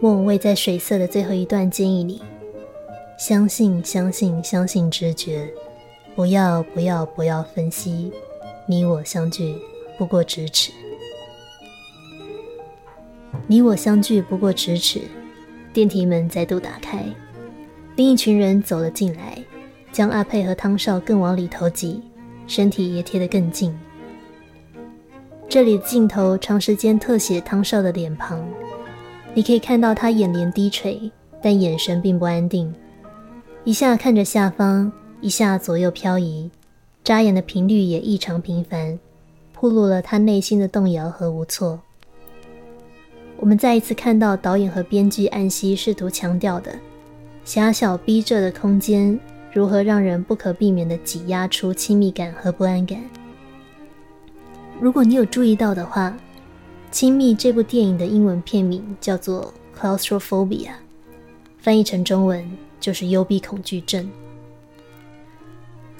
[0.00, 2.20] 莫文蔚在水色的最后一段建议你：
[3.20, 5.46] 相信，相信，相信直觉，
[6.16, 8.10] 不要，不要，不要分析，
[8.66, 9.54] 你我相聚
[9.98, 10.72] 不过咫尺，
[13.46, 15.02] 你我相聚不过咫尺。
[15.70, 17.04] 电梯门再度打开，
[17.94, 19.36] 另一群人走了进来，
[19.92, 22.00] 将阿佩和汤少更往里头挤，
[22.46, 23.78] 身体也贴得更近。
[25.46, 28.42] 这里的镜头长时间特写汤少的脸庞，
[29.34, 32.74] 你可以看到他眼帘低垂，但眼神并不安定，
[33.62, 36.50] 一下看着下方，一下左右漂移，
[37.04, 38.98] 眨眼的频率也异常频繁，
[39.52, 41.78] 暴露了他内心的动摇和无措。
[43.36, 46.74] 我们再一次看到导演和编剧安西试图强调的
[47.44, 49.18] 狭小逼仄的空间，
[49.52, 52.98] 如何让人不可避免地挤压出亲密感和不安感。
[54.80, 56.08] 如果你有注意到的话，
[56.90, 60.48] 《亲密》这部电影的英文片名叫做《Claustrophobia》，
[61.58, 62.42] 翻译成中文
[62.80, 64.10] 就是“幽闭恐惧症”。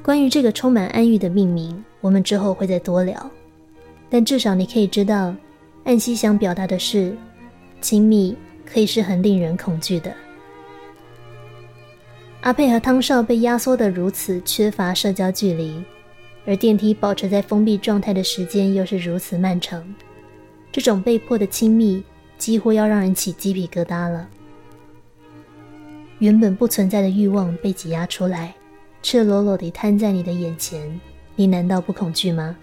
[0.03, 3.31] 关于这个充满安逸的命名，我们之后会再多聊。
[4.09, 5.35] 但至少你可以知道，
[5.85, 7.17] 安西想表达的是。
[7.83, 10.15] 亲密可以是很令人恐惧的。
[12.43, 15.83] 阿佩和汤少被压缩的如此缺乏社交距离，
[16.45, 19.83] 而电梯保持在封闭状态的时间又是如此漫长，
[20.71, 22.05] 这种被迫的亲密
[22.37, 24.29] 几乎要让人起鸡皮疙瘩了。
[26.21, 28.55] 原本不存在的欲望被挤压出来，
[29.03, 31.01] 赤裸裸地摊在你的眼前，
[31.35, 32.57] 你难道不恐惧吗？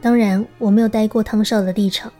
[0.00, 2.12] 当然，我没有待过汤少的立场，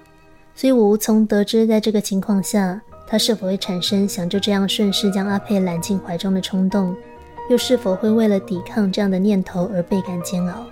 [0.55, 6.95] 所以我无从得知，在这个情况下，他是否会产生想就这样顺势将阿佩揽进怀中的冲动。
[7.49, 10.67] 又是否会为了抵抗这样的念头而倍感煎熬？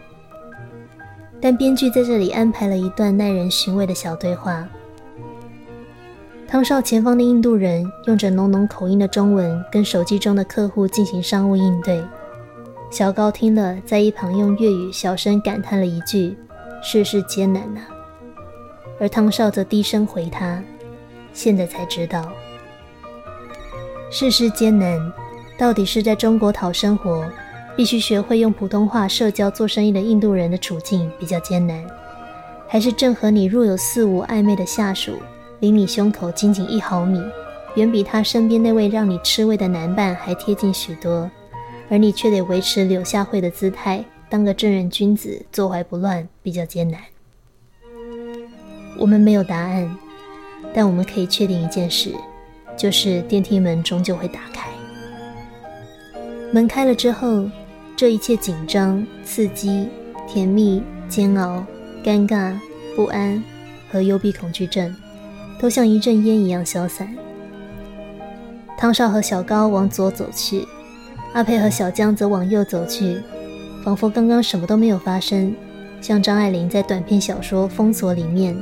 [1.40, 4.68] 但编剧在这里安排了一段耐人寻味的小对话。
[6.54, 12.00] 汤少前方的印度人用着浓浓口音的中文跟手机中的客户进行商务应对。
[12.92, 16.38] 小高听了，在一旁用粤语小声感叹了一句
[16.80, 17.80] ：“世事艰难呐。”
[19.00, 20.62] 而汤少则低声回他
[21.34, 22.30] ：“现在才知道，
[24.08, 25.12] 世事艰难。”
[25.58, 27.26] 到底是在中国讨生活，
[27.76, 31.84] 必须学会用普通话社交做生意的印度人的处境比较艰难，
[32.68, 35.18] 还是正和你若有似无暧昧的下属
[35.60, 37.22] 离你胸口仅仅一毫米，
[37.76, 41.30] 远比他身边那位让你吃味的男伴还贴近许多，
[41.88, 47.00] 而你却得维持柳下惠的姿态，当个正人君子，坐怀不乱比较艰难。
[48.98, 49.96] 我们没有答案，
[50.72, 52.12] 但我们可以确定一件事，
[52.76, 54.70] 就是电梯门终究会打开。
[56.52, 57.48] 门开了之后，
[57.96, 59.88] 这一切紧张、刺激、
[60.28, 61.64] 甜蜜、煎熬、
[62.04, 62.56] 尴尬、
[62.94, 63.42] 不安
[63.90, 64.94] 和幽闭恐惧症，
[65.64, 67.08] 都像一阵烟一样消散。
[68.76, 70.62] 汤少和小高往左走去，
[71.32, 73.16] 阿佩和小江则往右走去，
[73.82, 75.56] 仿佛刚刚什么都没有发生，
[76.02, 78.54] 像张爱玲在短篇小说《封锁》里面，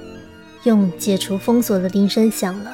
[0.63, 2.71] 用解除封锁的铃声响了，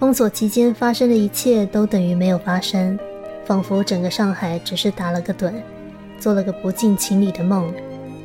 [0.00, 2.98] 封锁期间发生的一切都等于没有发生。
[3.44, 5.52] 仿佛整个上海只是打了个盹，
[6.18, 7.72] 做了个不近情理的梦，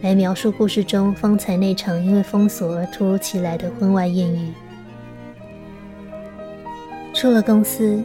[0.02, 4.52] 来描述故事中方才那场因为封锁而突如其来的婚外艳遇。
[7.20, 8.02] 出了公司，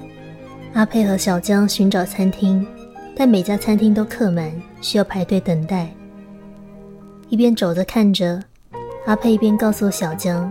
[0.73, 2.67] 阿佩和小江寻找餐厅，
[3.15, 4.51] 但每家餐厅都客满，
[4.81, 5.89] 需要排队等待。
[7.29, 8.43] 一边走着看着，
[9.07, 10.51] 阿佩一边告诉小江：“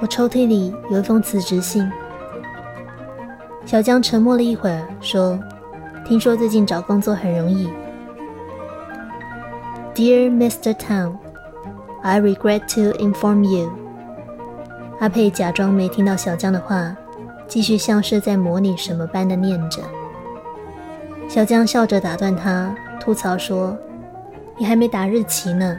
[0.00, 1.86] 我抽屉里有一封辞职信。”
[3.66, 5.38] 小江沉默了一会儿，说
[6.06, 7.68] ：“听说最近找工作很容易。”
[9.94, 10.72] Dear Mr.
[10.72, 11.18] Tang,
[12.00, 13.70] I regret to inform you。
[15.00, 16.96] 阿佩假装没听到小江的话，
[17.52, 19.82] 继续像是在模拟什么般的念着。
[21.28, 23.76] 小江笑着打断他，吐槽说
[24.56, 25.76] ：“你还没打日期呢。”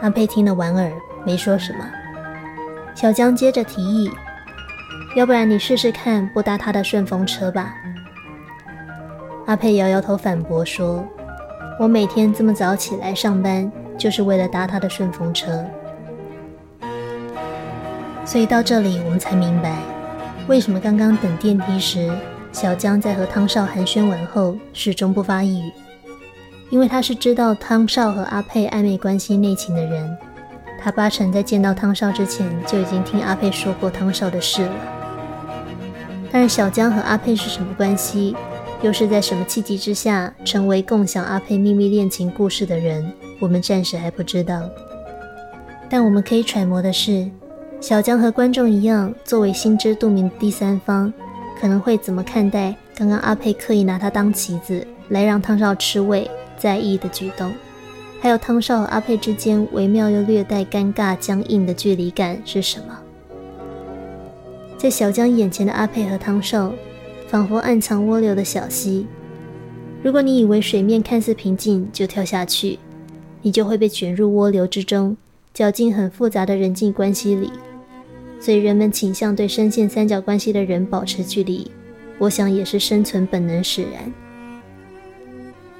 [0.00, 0.88] 阿佩听了莞尔，
[1.26, 1.84] 没说什么。
[2.94, 4.08] 小江接着提议。
[5.16, 7.74] 要不然你试试看不搭他的顺风车吧。
[9.46, 11.04] 阿佩摇摇头反驳说
[11.76, 15.64] ：“我每天这么早起来上班，就是为了搭他的顺风车。”
[18.24, 19.76] 所以到这里我们才明白，
[20.46, 22.10] 为什么刚刚等电梯时，
[22.52, 25.72] 小江在和汤少寒暄完后始终不发一语，
[26.68, 30.14] 因为他是知道汤少和阿佩暧昧关系内情的人，
[30.78, 34.72] 他八成在见到汤少之前就已经听阿佩说过汤少的事了。
[36.30, 38.36] 但是小江和阿佩是什么关系？
[38.82, 43.10] 又是在什么契机之下成为共享阿佩秘密恋情故事的人？
[43.40, 44.68] 我们暂时还不知道。
[45.88, 47.30] 但我们可以揣摩的是，
[47.84, 51.12] 小江和观众一样，作为心知肚明的第三方，
[51.60, 57.52] 可能会怎么看待刚刚阿佩刻意拿他当棋子来让汤少吃味在意的举动？
[58.22, 62.98] 还有汤少和阿佩之间微妙又略带尴尬僵硬的距离感是什么？
[64.78, 66.72] 在小江眼前的阿佩和汤少，
[67.28, 69.06] 仿佛暗藏涡流的小溪。
[70.02, 72.78] 如果你以为水面看似平静就跳下去，
[73.42, 75.14] 你就会被卷入涡流之中，
[75.52, 77.50] 搅进很复杂的人际关系里。
[78.40, 81.70] 所以人们倾向对深陷三角关系的人保持距离，
[82.18, 84.12] 我想也是生存本能使然。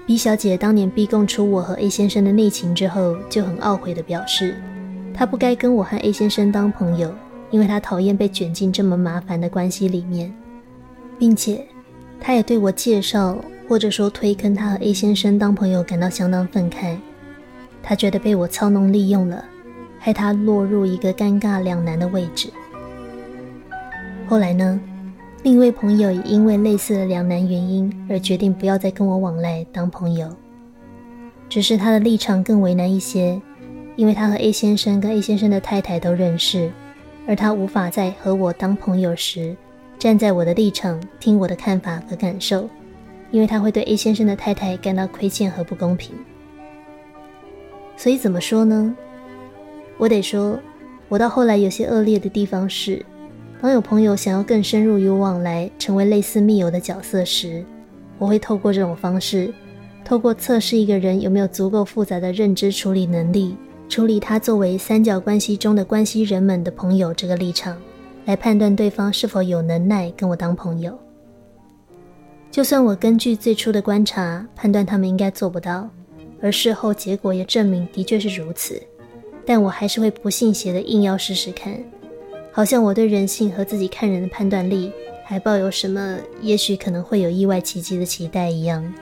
[0.06, 4.56] B 小姐当年逼供出我和 A 先生的内情之后，就很懊悔地表示，
[5.14, 7.14] 她不该跟我和 A 先生当朋友。
[7.50, 10.34] 因为她讨厌被卷进这么麻烦的关系里面，
[11.20, 11.64] 并且
[12.20, 13.38] 他也对我介绍
[13.68, 16.96] 或者说推坑他和 A 先生当朋友感到相当愤慨。
[17.80, 19.44] 他觉得被我操弄利用了，
[20.04, 22.50] 害他落入一个尴尬两难的位置。
[24.28, 24.78] 后来呢，
[25.42, 30.28] 另一位朋友也因为类似的两难原因而决定不要再跟我往来当朋友，
[31.48, 33.40] 只是他的立场更为难一些，
[33.96, 36.70] 因为他和 A 先生跟 A 先生的太太都认识。
[37.26, 39.56] 而他无法在和我当朋友时，
[39.98, 42.68] 站在我的立场听我的看法和感受，
[43.30, 46.14] 因为他会对 A 先生的太太感到亏欠和不公平。
[47.96, 48.94] 所以怎么说呢？
[49.96, 50.58] 我得说，
[51.08, 53.04] 我到后来有些恶劣的地方是，
[53.60, 57.64] 当有朋友想要更深入有往来，成为类似密友的角色时，
[58.18, 59.52] 我会透过这种方式，
[60.04, 63.56] 透过测试一个人有没有足够复杂的认知处理能力，
[63.88, 67.76] 处理他作为三角关系中的关系人们的朋友这个立场，
[68.26, 70.98] 来判断对方是否有能耐跟我当朋友。
[72.50, 75.88] 就算我根据最初的观察判断他们应该做不到，
[76.40, 78.80] 而事后结果也证明的确是如此，
[79.46, 81.78] 但我还是会不信邪的硬要试试看，
[82.50, 84.90] 好像我对人性和自己看人的判断力
[85.24, 88.92] 还抱有什么也许可能会有意外奇迹的期待一样。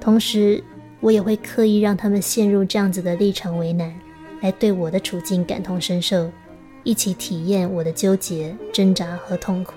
[0.00, 0.62] 同时，
[1.00, 3.94] 我也会刻意让他们陷入这样子的立场为难，
[4.40, 6.30] 来对我的处境感同身受，
[6.84, 9.74] 一起体验我的纠结、挣扎和痛苦。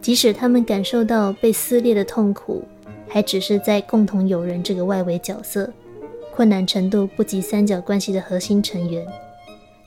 [0.00, 2.64] 即使他们感受到被撕裂的痛苦，
[3.06, 5.70] 还只是在共同友人这个外围角色，
[6.40, 9.06] 困难程度不及三角关系的核心成员，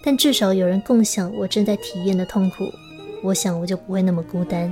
[0.03, 2.71] 但至少有人共享我正在体验的痛苦，
[3.23, 4.71] 我想我就不会那么孤单，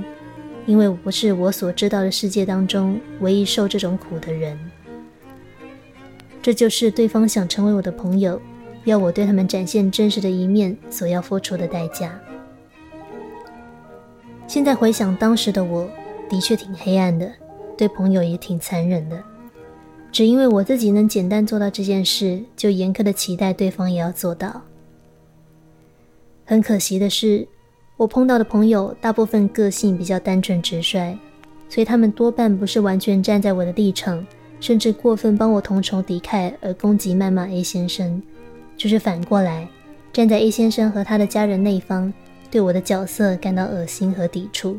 [0.64, 4.56] 因为我不是我所知道的世界当中唯一受这种苦的人。
[6.40, 8.40] 这就是对方想成为我的朋友，
[8.84, 12.16] 要我对他们展现真实的一面所要付出的代价。
[14.46, 15.90] 现在回想当时的我，
[16.30, 17.28] 的确挺黑暗的，
[17.76, 19.20] 对朋友也挺残忍的。
[20.12, 24.60] 只因为我自己能简单做到这件事，就严苛的期待对方也要做到。
[26.44, 27.48] 很可惜的是，
[27.96, 31.16] 我碰到的朋友大部分个性比较单纯直率，
[31.66, 34.24] 所以他们多半不是完全站在我的立场，
[34.60, 38.22] 甚至过分帮我同仇敌忾而攻击谩骂 A 先生，
[38.76, 39.66] 就是反过来
[40.12, 42.12] 站在 A 先生和他的家人那一方。
[42.50, 44.78] 对我的角色感到恶心和抵触，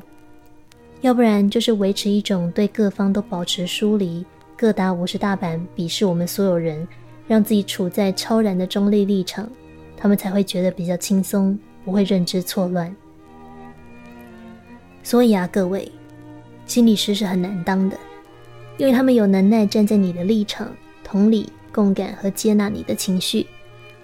[1.01, 4.23] 要不然就是维持一种对各方都保持疏离、
[4.63, 6.87] 各打五十大板、鄙视我们所有人，
[7.27, 9.45] 让自己处在超然的中立立场，
[9.97, 12.95] 他们才会觉得比较轻松，不会认知错乱。
[15.03, 15.91] 所以啊，各位，
[16.65, 17.97] 心理师是很难当的，
[18.77, 23.45] 因为他们有能耐站在你的立场，同理、共感和接纳你的情绪。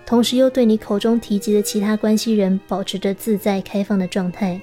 [0.06, 4.60] 同时又对你口中提及的其他关系人保持着自在开放的状态，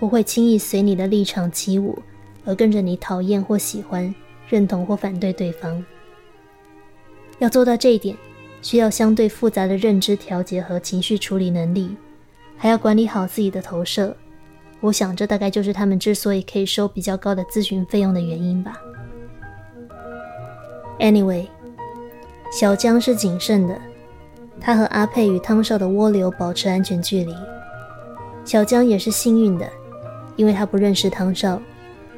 [0.00, 1.96] 不会轻易随你的立场起舞，
[2.44, 4.12] 而跟着你讨厌或喜欢、
[4.48, 5.84] 认同或反对对方。
[7.38, 8.16] 要做到这一点，
[8.62, 11.96] 需要相对复杂的认知调节和情绪处理能力，
[12.56, 14.16] 还要管理好自己的投射。
[14.80, 18.76] 我想，这大概就是他们之所以可以收比较高的咨询费用的原因吧。
[20.98, 21.46] Anyway，
[22.52, 23.78] 小江是谨慎的。
[24.60, 27.32] 他和阿佩与汤少的涡流保持安全距离。
[28.44, 29.68] 小江也是幸运的，
[30.34, 31.62] 因为他不认识汤少，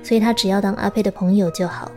[0.03, 1.93] 所以他只要当阿佩的朋友就好。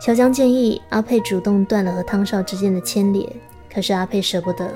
[0.00, 3.26] 小江建议阿佩主动断了和汤少之间的牵连，
[3.72, 4.70] 可是阿佩舍不得。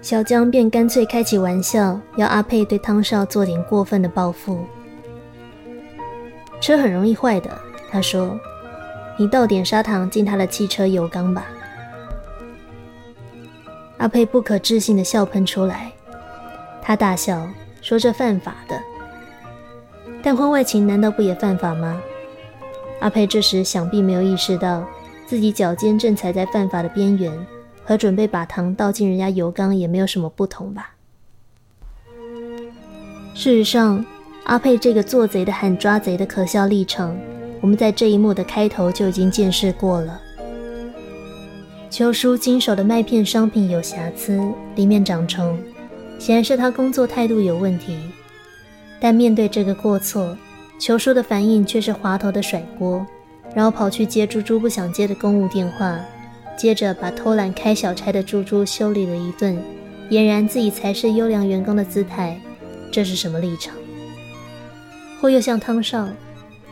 [0.00, 4.64] 小江便干脆开起玩笑，要阿佩对汤少做点过分的报复。
[6.60, 7.50] 车很容易坏的，
[7.90, 8.36] 他说
[9.16, 11.46] ：“你倒点砂糖进他的汽车油缸吧。”
[13.98, 15.92] 阿佩不可置信的笑喷出来，
[16.82, 17.48] 他大笑
[17.80, 18.76] 说：“这犯法的，
[20.20, 22.00] 但婚外情难道不也犯法吗？”
[23.02, 24.86] 阿佩这时想必没有意识到，
[25.26, 27.32] 自己脚尖正踩在犯法的边缘，
[27.84, 30.94] 和准备把糖倒进人家油缸也没有什么不同吧。
[33.34, 34.04] 事实上，
[34.44, 37.18] 阿佩这个做贼的喊抓贼的可笑历程，
[37.60, 40.20] 我们在这一幕的开头就已经见识过了。
[41.90, 44.40] 秋叔经手的麦片商品有瑕疵，
[44.76, 45.58] 里面长虫，
[46.20, 47.98] 显然是他工作态度有问题。
[49.00, 50.36] 但面对这个过错，
[50.82, 53.06] 球叔的反应却是滑头的甩锅，
[53.54, 55.96] 然后跑去接猪猪不想接的公务电话，
[56.58, 59.56] 接着把偷懒开小差的猪猪修理了一顿，
[60.10, 62.36] 俨然自己才是优良员工的姿态。
[62.90, 63.72] 这是什么立场？
[65.20, 66.08] 或又像汤少，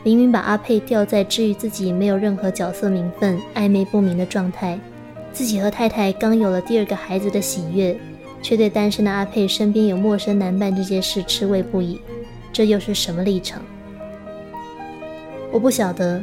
[0.03, 4.77] 明明把阿佩吊在至于自己没有任何角色名分、暧昧不明的状态。
[5.31, 7.97] 自己和太太刚有了第二个孩子的喜悦，
[8.41, 12.01] 却对单身的阿佩身边有陌生男伴这件事吃味不已，
[12.51, 13.61] 这又是什么立场？
[15.51, 16.21] 我不晓得，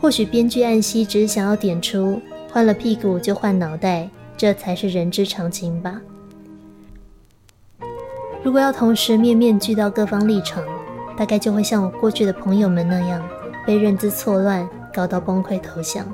[0.00, 2.20] 或许编剧暗希只是想要点出
[2.52, 6.00] 换了屁股就换脑袋，这才是人之常情吧。
[8.42, 10.62] 如果要同时面面俱到各方立场，
[11.16, 13.26] 大概就会像我过去的朋友们那样，
[13.66, 16.06] 被认知错乱搞到崩溃投降。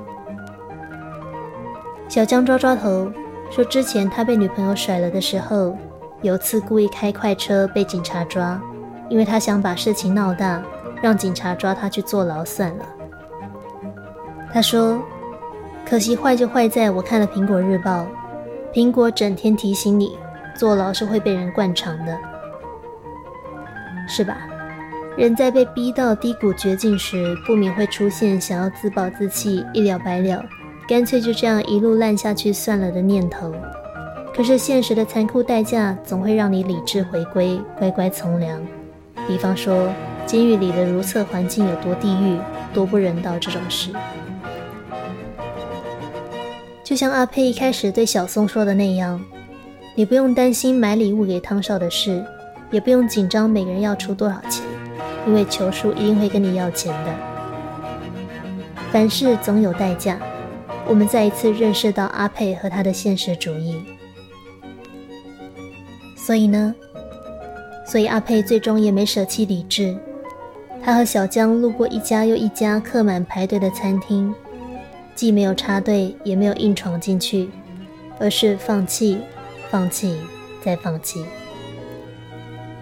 [2.07, 3.11] 小江抓抓头，
[3.49, 5.75] 说：“之前他被女朋友甩了的时候，
[6.21, 8.61] 有次故意开快车被警察抓，
[9.09, 10.63] 因为他想把事情闹大，
[11.03, 12.85] 让警察抓他去坐牢算了。
[14.53, 15.03] 他说
[15.85, 18.07] ：“可惜坏就坏在我看了《苹果日报》，
[18.73, 20.17] 苹果整天提醒你，
[20.55, 22.17] 坐牢是会被人灌肠的，
[24.07, 24.37] 是吧？
[25.17, 30.41] 人在被逼到低谷绝境时，不免会出现想要自暴自弃、一了百了，
[30.87, 33.53] 干脆就这样一路烂下去算了的念头。
[34.33, 38.59] 可是现实的残酷代价，总会让你理智回归，乖乖从良。
[39.27, 39.87] 比方说，
[40.25, 42.37] 监狱里的如厕环境有多地狱、
[42.73, 43.91] 多不人道这种事。”
[46.83, 49.19] 就像阿佩一开始对小松说的那样，
[49.95, 52.23] 你不用担心买礼物给汤少的事，
[52.71, 54.63] 也不用紧张每个人要出多少钱，
[55.25, 57.13] 因为球叔一定会跟你要钱的。
[58.91, 60.19] 凡事总有代价，
[60.85, 63.81] 我们再一次认识到阿佩和他的现实主义。
[66.15, 66.75] 所以呢，
[67.87, 69.97] 所以阿佩最终也没舍弃理智，
[70.83, 74.33] 他和小江路过一家又一家客满排队的餐厅。
[75.15, 77.47] 既没有插队，也没有硬闯进去，
[78.19, 79.19] 而是放弃、
[79.69, 80.17] 放弃
[80.63, 81.23] 再放弃。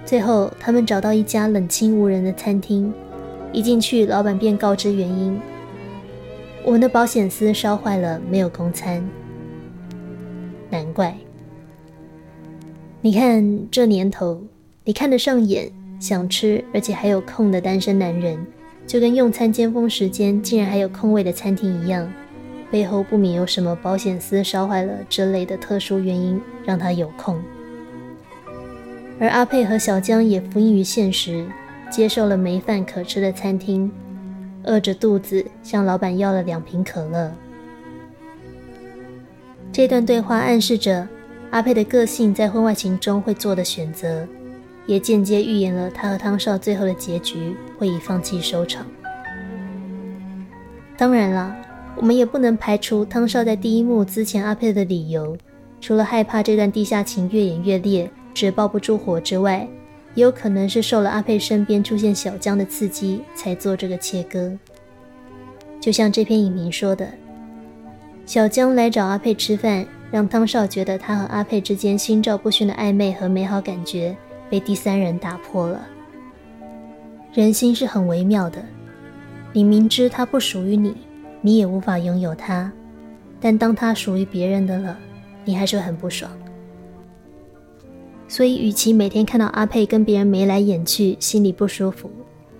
[0.06, 2.91] 最后，他们找到一家冷清无人的餐厅，
[3.52, 5.38] 一进去，老板便告知原因：
[6.64, 9.06] 我们的保险丝烧坏了，没有供餐。
[10.70, 11.14] 难怪。
[13.02, 14.41] 你看这年头，
[14.86, 15.70] 你看得上眼、
[16.02, 18.43] 想吃，而且还有空的单身男人，
[18.88, 22.12] 就跟用餐尖峰时间竟然还有空位的餐厅一样。
[22.72, 27.39] 背后不免有什么保险丝烧坏了之类的特殊原因，让他有空。
[29.20, 31.45] 而阿佩和小江也服膺于现实，
[31.91, 33.91] 接受了没饭可吃的餐厅，
[34.64, 37.32] 饿着肚子向老板要了两瓶可乐。
[39.72, 41.08] 这段对话暗示着
[41.52, 44.28] 阿佩的个性在婚外情中会做的选择，
[44.92, 48.86] 也间接预言了他和汤少最后的结局会以放弃收场。
[50.98, 51.56] 当然了。
[51.98, 55.38] 我们也不能排除汤少在第一幕之前阿佩的理由，
[55.82, 59.68] 除了害怕这段地下情越演越烈，纸抱不住火之外，
[60.16, 64.58] 也有可能是受了阿佩身边出现小江的刺激，才做这个切割。
[65.82, 67.10] 就像这篇影评说的，
[68.26, 74.16] 小江来找阿佩吃饭，让汤少觉得他和阿佩之间心照不宣的暧昧和美好感觉
[74.52, 75.88] 被第三人打破了。
[77.34, 78.64] 人心是很微妙的，
[79.52, 80.95] 你明知他不属于你。
[81.43, 82.72] 你也无法拥有它，
[83.39, 84.95] 但当它属于别人的了，
[85.43, 86.32] 你还是很不爽。
[88.28, 92.12] 所以，与其每天看到阿佩跟别人眉来眼去，心里不舒服，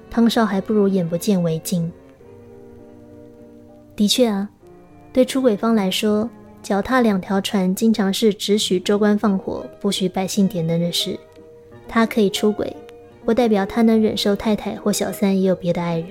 [0.10, 1.92] 汤少还不如眼不见为净。
[3.96, 4.50] 的确啊，
[5.14, 6.28] 对出轨方来说，
[6.64, 11.20] 脚踏两条船，经常是只许州官放火，不许百姓点灯的事。
[11.94, 12.74] 他可以出轨，
[13.26, 16.08] 不代表他能忍受太太或小三也有别的爱人。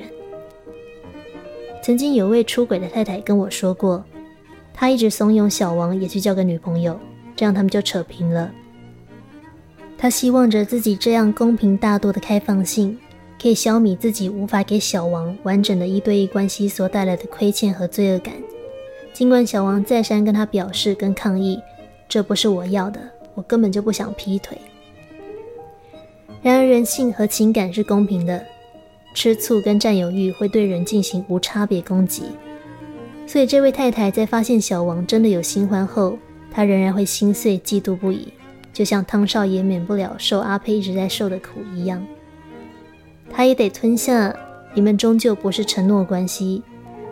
[1.82, 4.04] 曾经有位出轨的太太跟我说过，
[4.74, 7.00] 她一直怂恿小王也去交个女朋友，
[7.34, 8.52] 这样他们就扯平了。
[9.96, 12.98] 她希望着自己这样公平大度的开放性，
[13.40, 18.34] 可以消弭自己无法给小王完整的一对一关系所带来的亏欠和罪恶感。
[19.14, 21.58] 尽管小王再三跟她表示跟抗议，
[22.06, 23.00] 这不是我要的，
[23.34, 24.58] 我根本就不想劈腿。
[26.42, 28.44] 然而人性和情感是公平的。
[29.12, 32.22] 吃醋跟占有欲会对人进行无差别攻击，
[33.26, 36.16] 所以这位太太在发现小王真的有新欢后，
[36.50, 38.28] 她仍然会心碎嫉妒不已，
[38.72, 42.00] 就像汤少爷免不了受阿佩一直在受的苦一样，
[43.28, 44.34] 他也得吞下。
[44.72, 46.62] 你们终究不是承诺关系，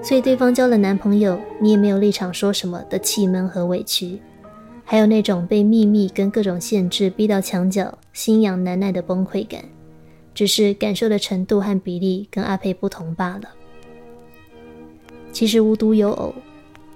[0.01, 4.20] 所以对方交了男朋友，你也没有立场说什么的气闷和委屈，
[4.91, 9.62] 还有那种被秘密跟各种限制逼到墙角、心痒难耐的崩溃感。
[10.32, 13.51] 只是感受的程度和比例跟阿佩不同罢了。
[15.30, 16.34] 其实无独有偶，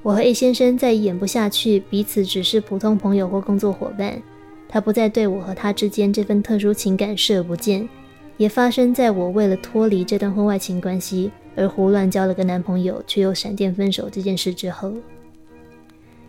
[0.03, 4.23] 我和 A 先生再演不下去，彼此只是普通朋友或工作伙伴，
[4.71, 7.87] 他不再对我和他之间这份特殊情感视而不见，
[8.39, 14.95] 也发生在我为了脱离这段婚外情关系而胡乱交了个男朋友，却又闪电分手这件事之后。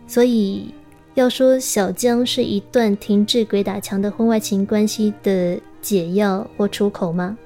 [0.06, 0.74] 所以
[1.14, 5.60] 要说小江是一段停滞鬼打墙的婚外情关系的。
[5.84, 7.38] 解药或出口吗？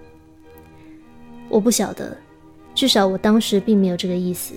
[1.49, 2.15] 我不晓得，
[2.75, 4.53] 至少我当时并没有这个意思。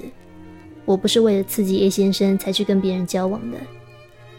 [0.85, 3.57] 我不是为了刺激 A 先生才去跟别人交往的。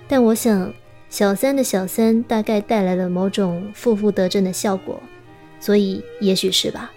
[0.07, 0.71] 但我想，
[1.09, 5.01] 小三的小三大概带来了某种负负得正的效果，
[5.59, 6.91] 所以也许是吧。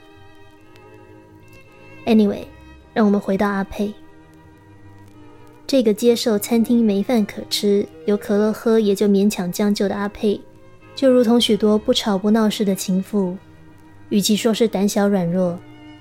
[2.04, 2.44] Anyway，
[2.92, 3.94] 让我们回到阿佩，
[5.66, 10.40] 这个接受餐厅没饭可吃，有可乐喝也就勉强将就的阿佩。
[10.94, 13.36] 就如同许多不吵不闹式的情妇，
[14.10, 15.58] 与其说是胆小软弱，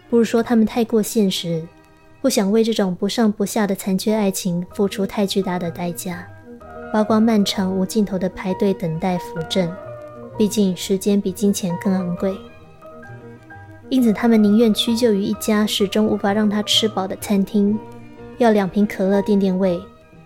[0.09, 1.66] 不如说他们太过现实，
[2.22, 6.28] 不想为这种不上不下的残缺爱情付出太巨大的代价，
[6.93, 9.74] 包括漫长无尽头的排队等待扶正。
[10.38, 12.36] 毕竟时间比金钱更昂贵，
[13.89, 17.78] 因此他们宁愿屈就于一家始终无法让他吃饱的餐厅，
[18.38, 19.81] 要两瓶可乐垫垫胃，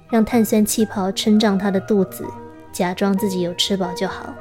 [0.09, 2.25] 让碳酸气泡撑胀他的肚子，
[2.71, 4.33] 假装自己有吃饱就好。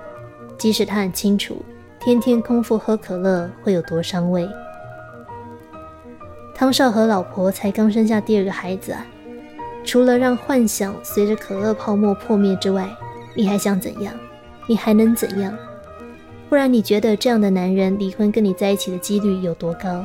[0.58, 1.56] 即使他很清楚，
[2.00, 4.48] 天天空腹喝可乐会有多伤胃。
[6.54, 9.06] 汤少和老婆才刚生下第二个孩子啊，
[9.84, 12.88] 除了让幻想随着可乐泡沫破灭之外，
[13.34, 14.14] 你还想怎样？
[14.66, 15.54] 你还能怎样？
[16.48, 20.04] 不然你觉得这样的男人离婚跟你在一起的几率有多高？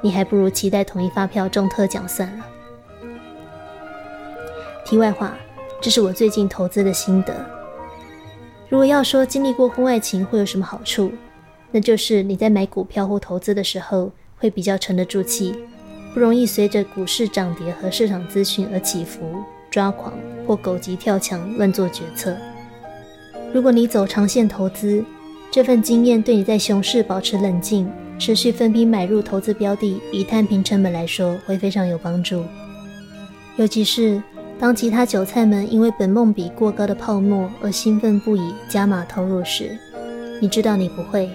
[0.00, 2.46] 你还不如期待统一发票中特奖算了。
[4.84, 5.34] 题外话，
[5.80, 7.34] 这是我最近投资的心得。
[8.68, 11.12] 如果要说经历过婚外情会有什么好处，
[11.70, 15.54] 那就是你在买股票或投资的时候会比较沉得住气，
[16.14, 19.20] 不容易随着股市涨跌和市场资讯而起伏、
[19.70, 20.14] 抓狂
[20.46, 22.36] 或狗急跳墙乱做决策。
[23.52, 25.04] 如果你走长线投资，
[25.50, 32.42] 这份经验对你在熊市保持冷静、持续分批买入投资标的，以摊平成本来说，会非常有帮助。
[33.56, 34.22] 尤其是
[34.62, 39.76] 当其他韭菜们因为本梦比过高的泡沫而兴奋不已，加码投入时，
[40.40, 41.28] 你知道你不会，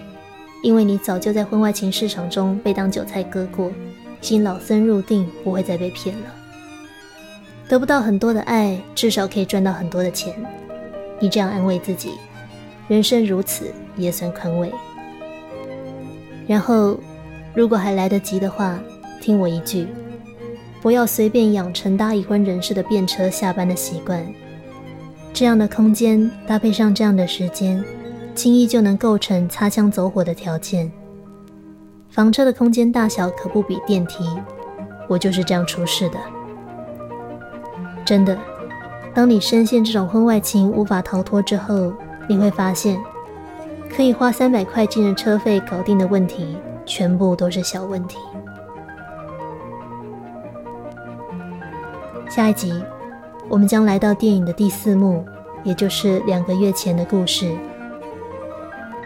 [0.64, 3.74] 因为你早就在婚外情市场中被当韭菜割过，已
[4.22, 6.34] 经老僧入定，不会再被骗了。
[7.68, 10.34] 得不到很多的爱，至少可以赚到很多的钱。
[11.20, 12.12] 你这样安慰自己，
[12.88, 14.72] 人生如此也算宽慰。
[16.48, 16.98] 然后，
[17.54, 18.80] 如果还来得及的话，
[19.20, 19.86] 听我一句，
[20.88, 24.26] 不要随便养成搭已婚人士的便车下班的习惯。
[25.34, 27.84] 这样的空间搭配上这样的时间，
[28.34, 30.90] 轻易就能构成擦枪走火的条件。
[32.10, 34.24] 房车的空间大小可不比电梯，
[35.10, 36.18] 我就是这样出事的，
[38.06, 38.40] 真的。
[39.14, 41.92] 当你深陷这种婚外情无法逃脱之后，
[42.30, 42.98] 你会发现，
[43.94, 48.18] 可以花三百块进的车费搞定的问题，全部都是小问题。
[52.30, 52.84] 下一集，
[53.48, 55.26] 我们将来到电影的第四幕，
[55.64, 57.50] 也就是两个月前的故事。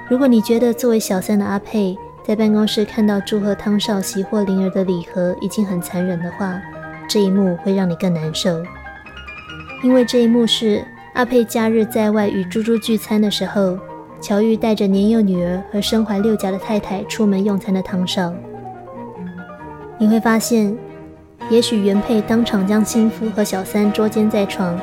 [0.09, 1.95] 如果你觉得作为小三的阿佩
[2.25, 6.59] 在办公室看到祝贺汤少喜获灵儿的礼盒已经很残忍的话，
[7.07, 8.61] 这一幕会让你更难受。
[9.83, 13.77] 因为这一幕是阿佩假日在外与猪猪聚餐的时候，
[14.19, 18.33] 乔玉带着年幼女儿和身怀六甲的太太出门用餐的汤少。
[19.97, 20.75] 你会发现，
[21.49, 24.79] 也许原配当场将心夫和小三捉奸在床，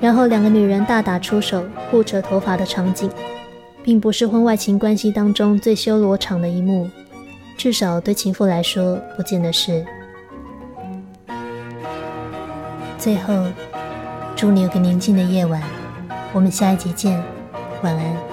[0.00, 3.10] 然后两个女人大打出手、互扯头发的场景，
[3.82, 6.90] 并不是婚外情关系当中最修罗场的一幕，
[7.56, 9.84] 至少对情妇来说，不见得是。
[12.98, 13.46] 最后。
[14.34, 15.62] 祝你有个宁静的夜晚，
[16.32, 17.22] 我们下一集见，
[17.82, 18.31] 晚安。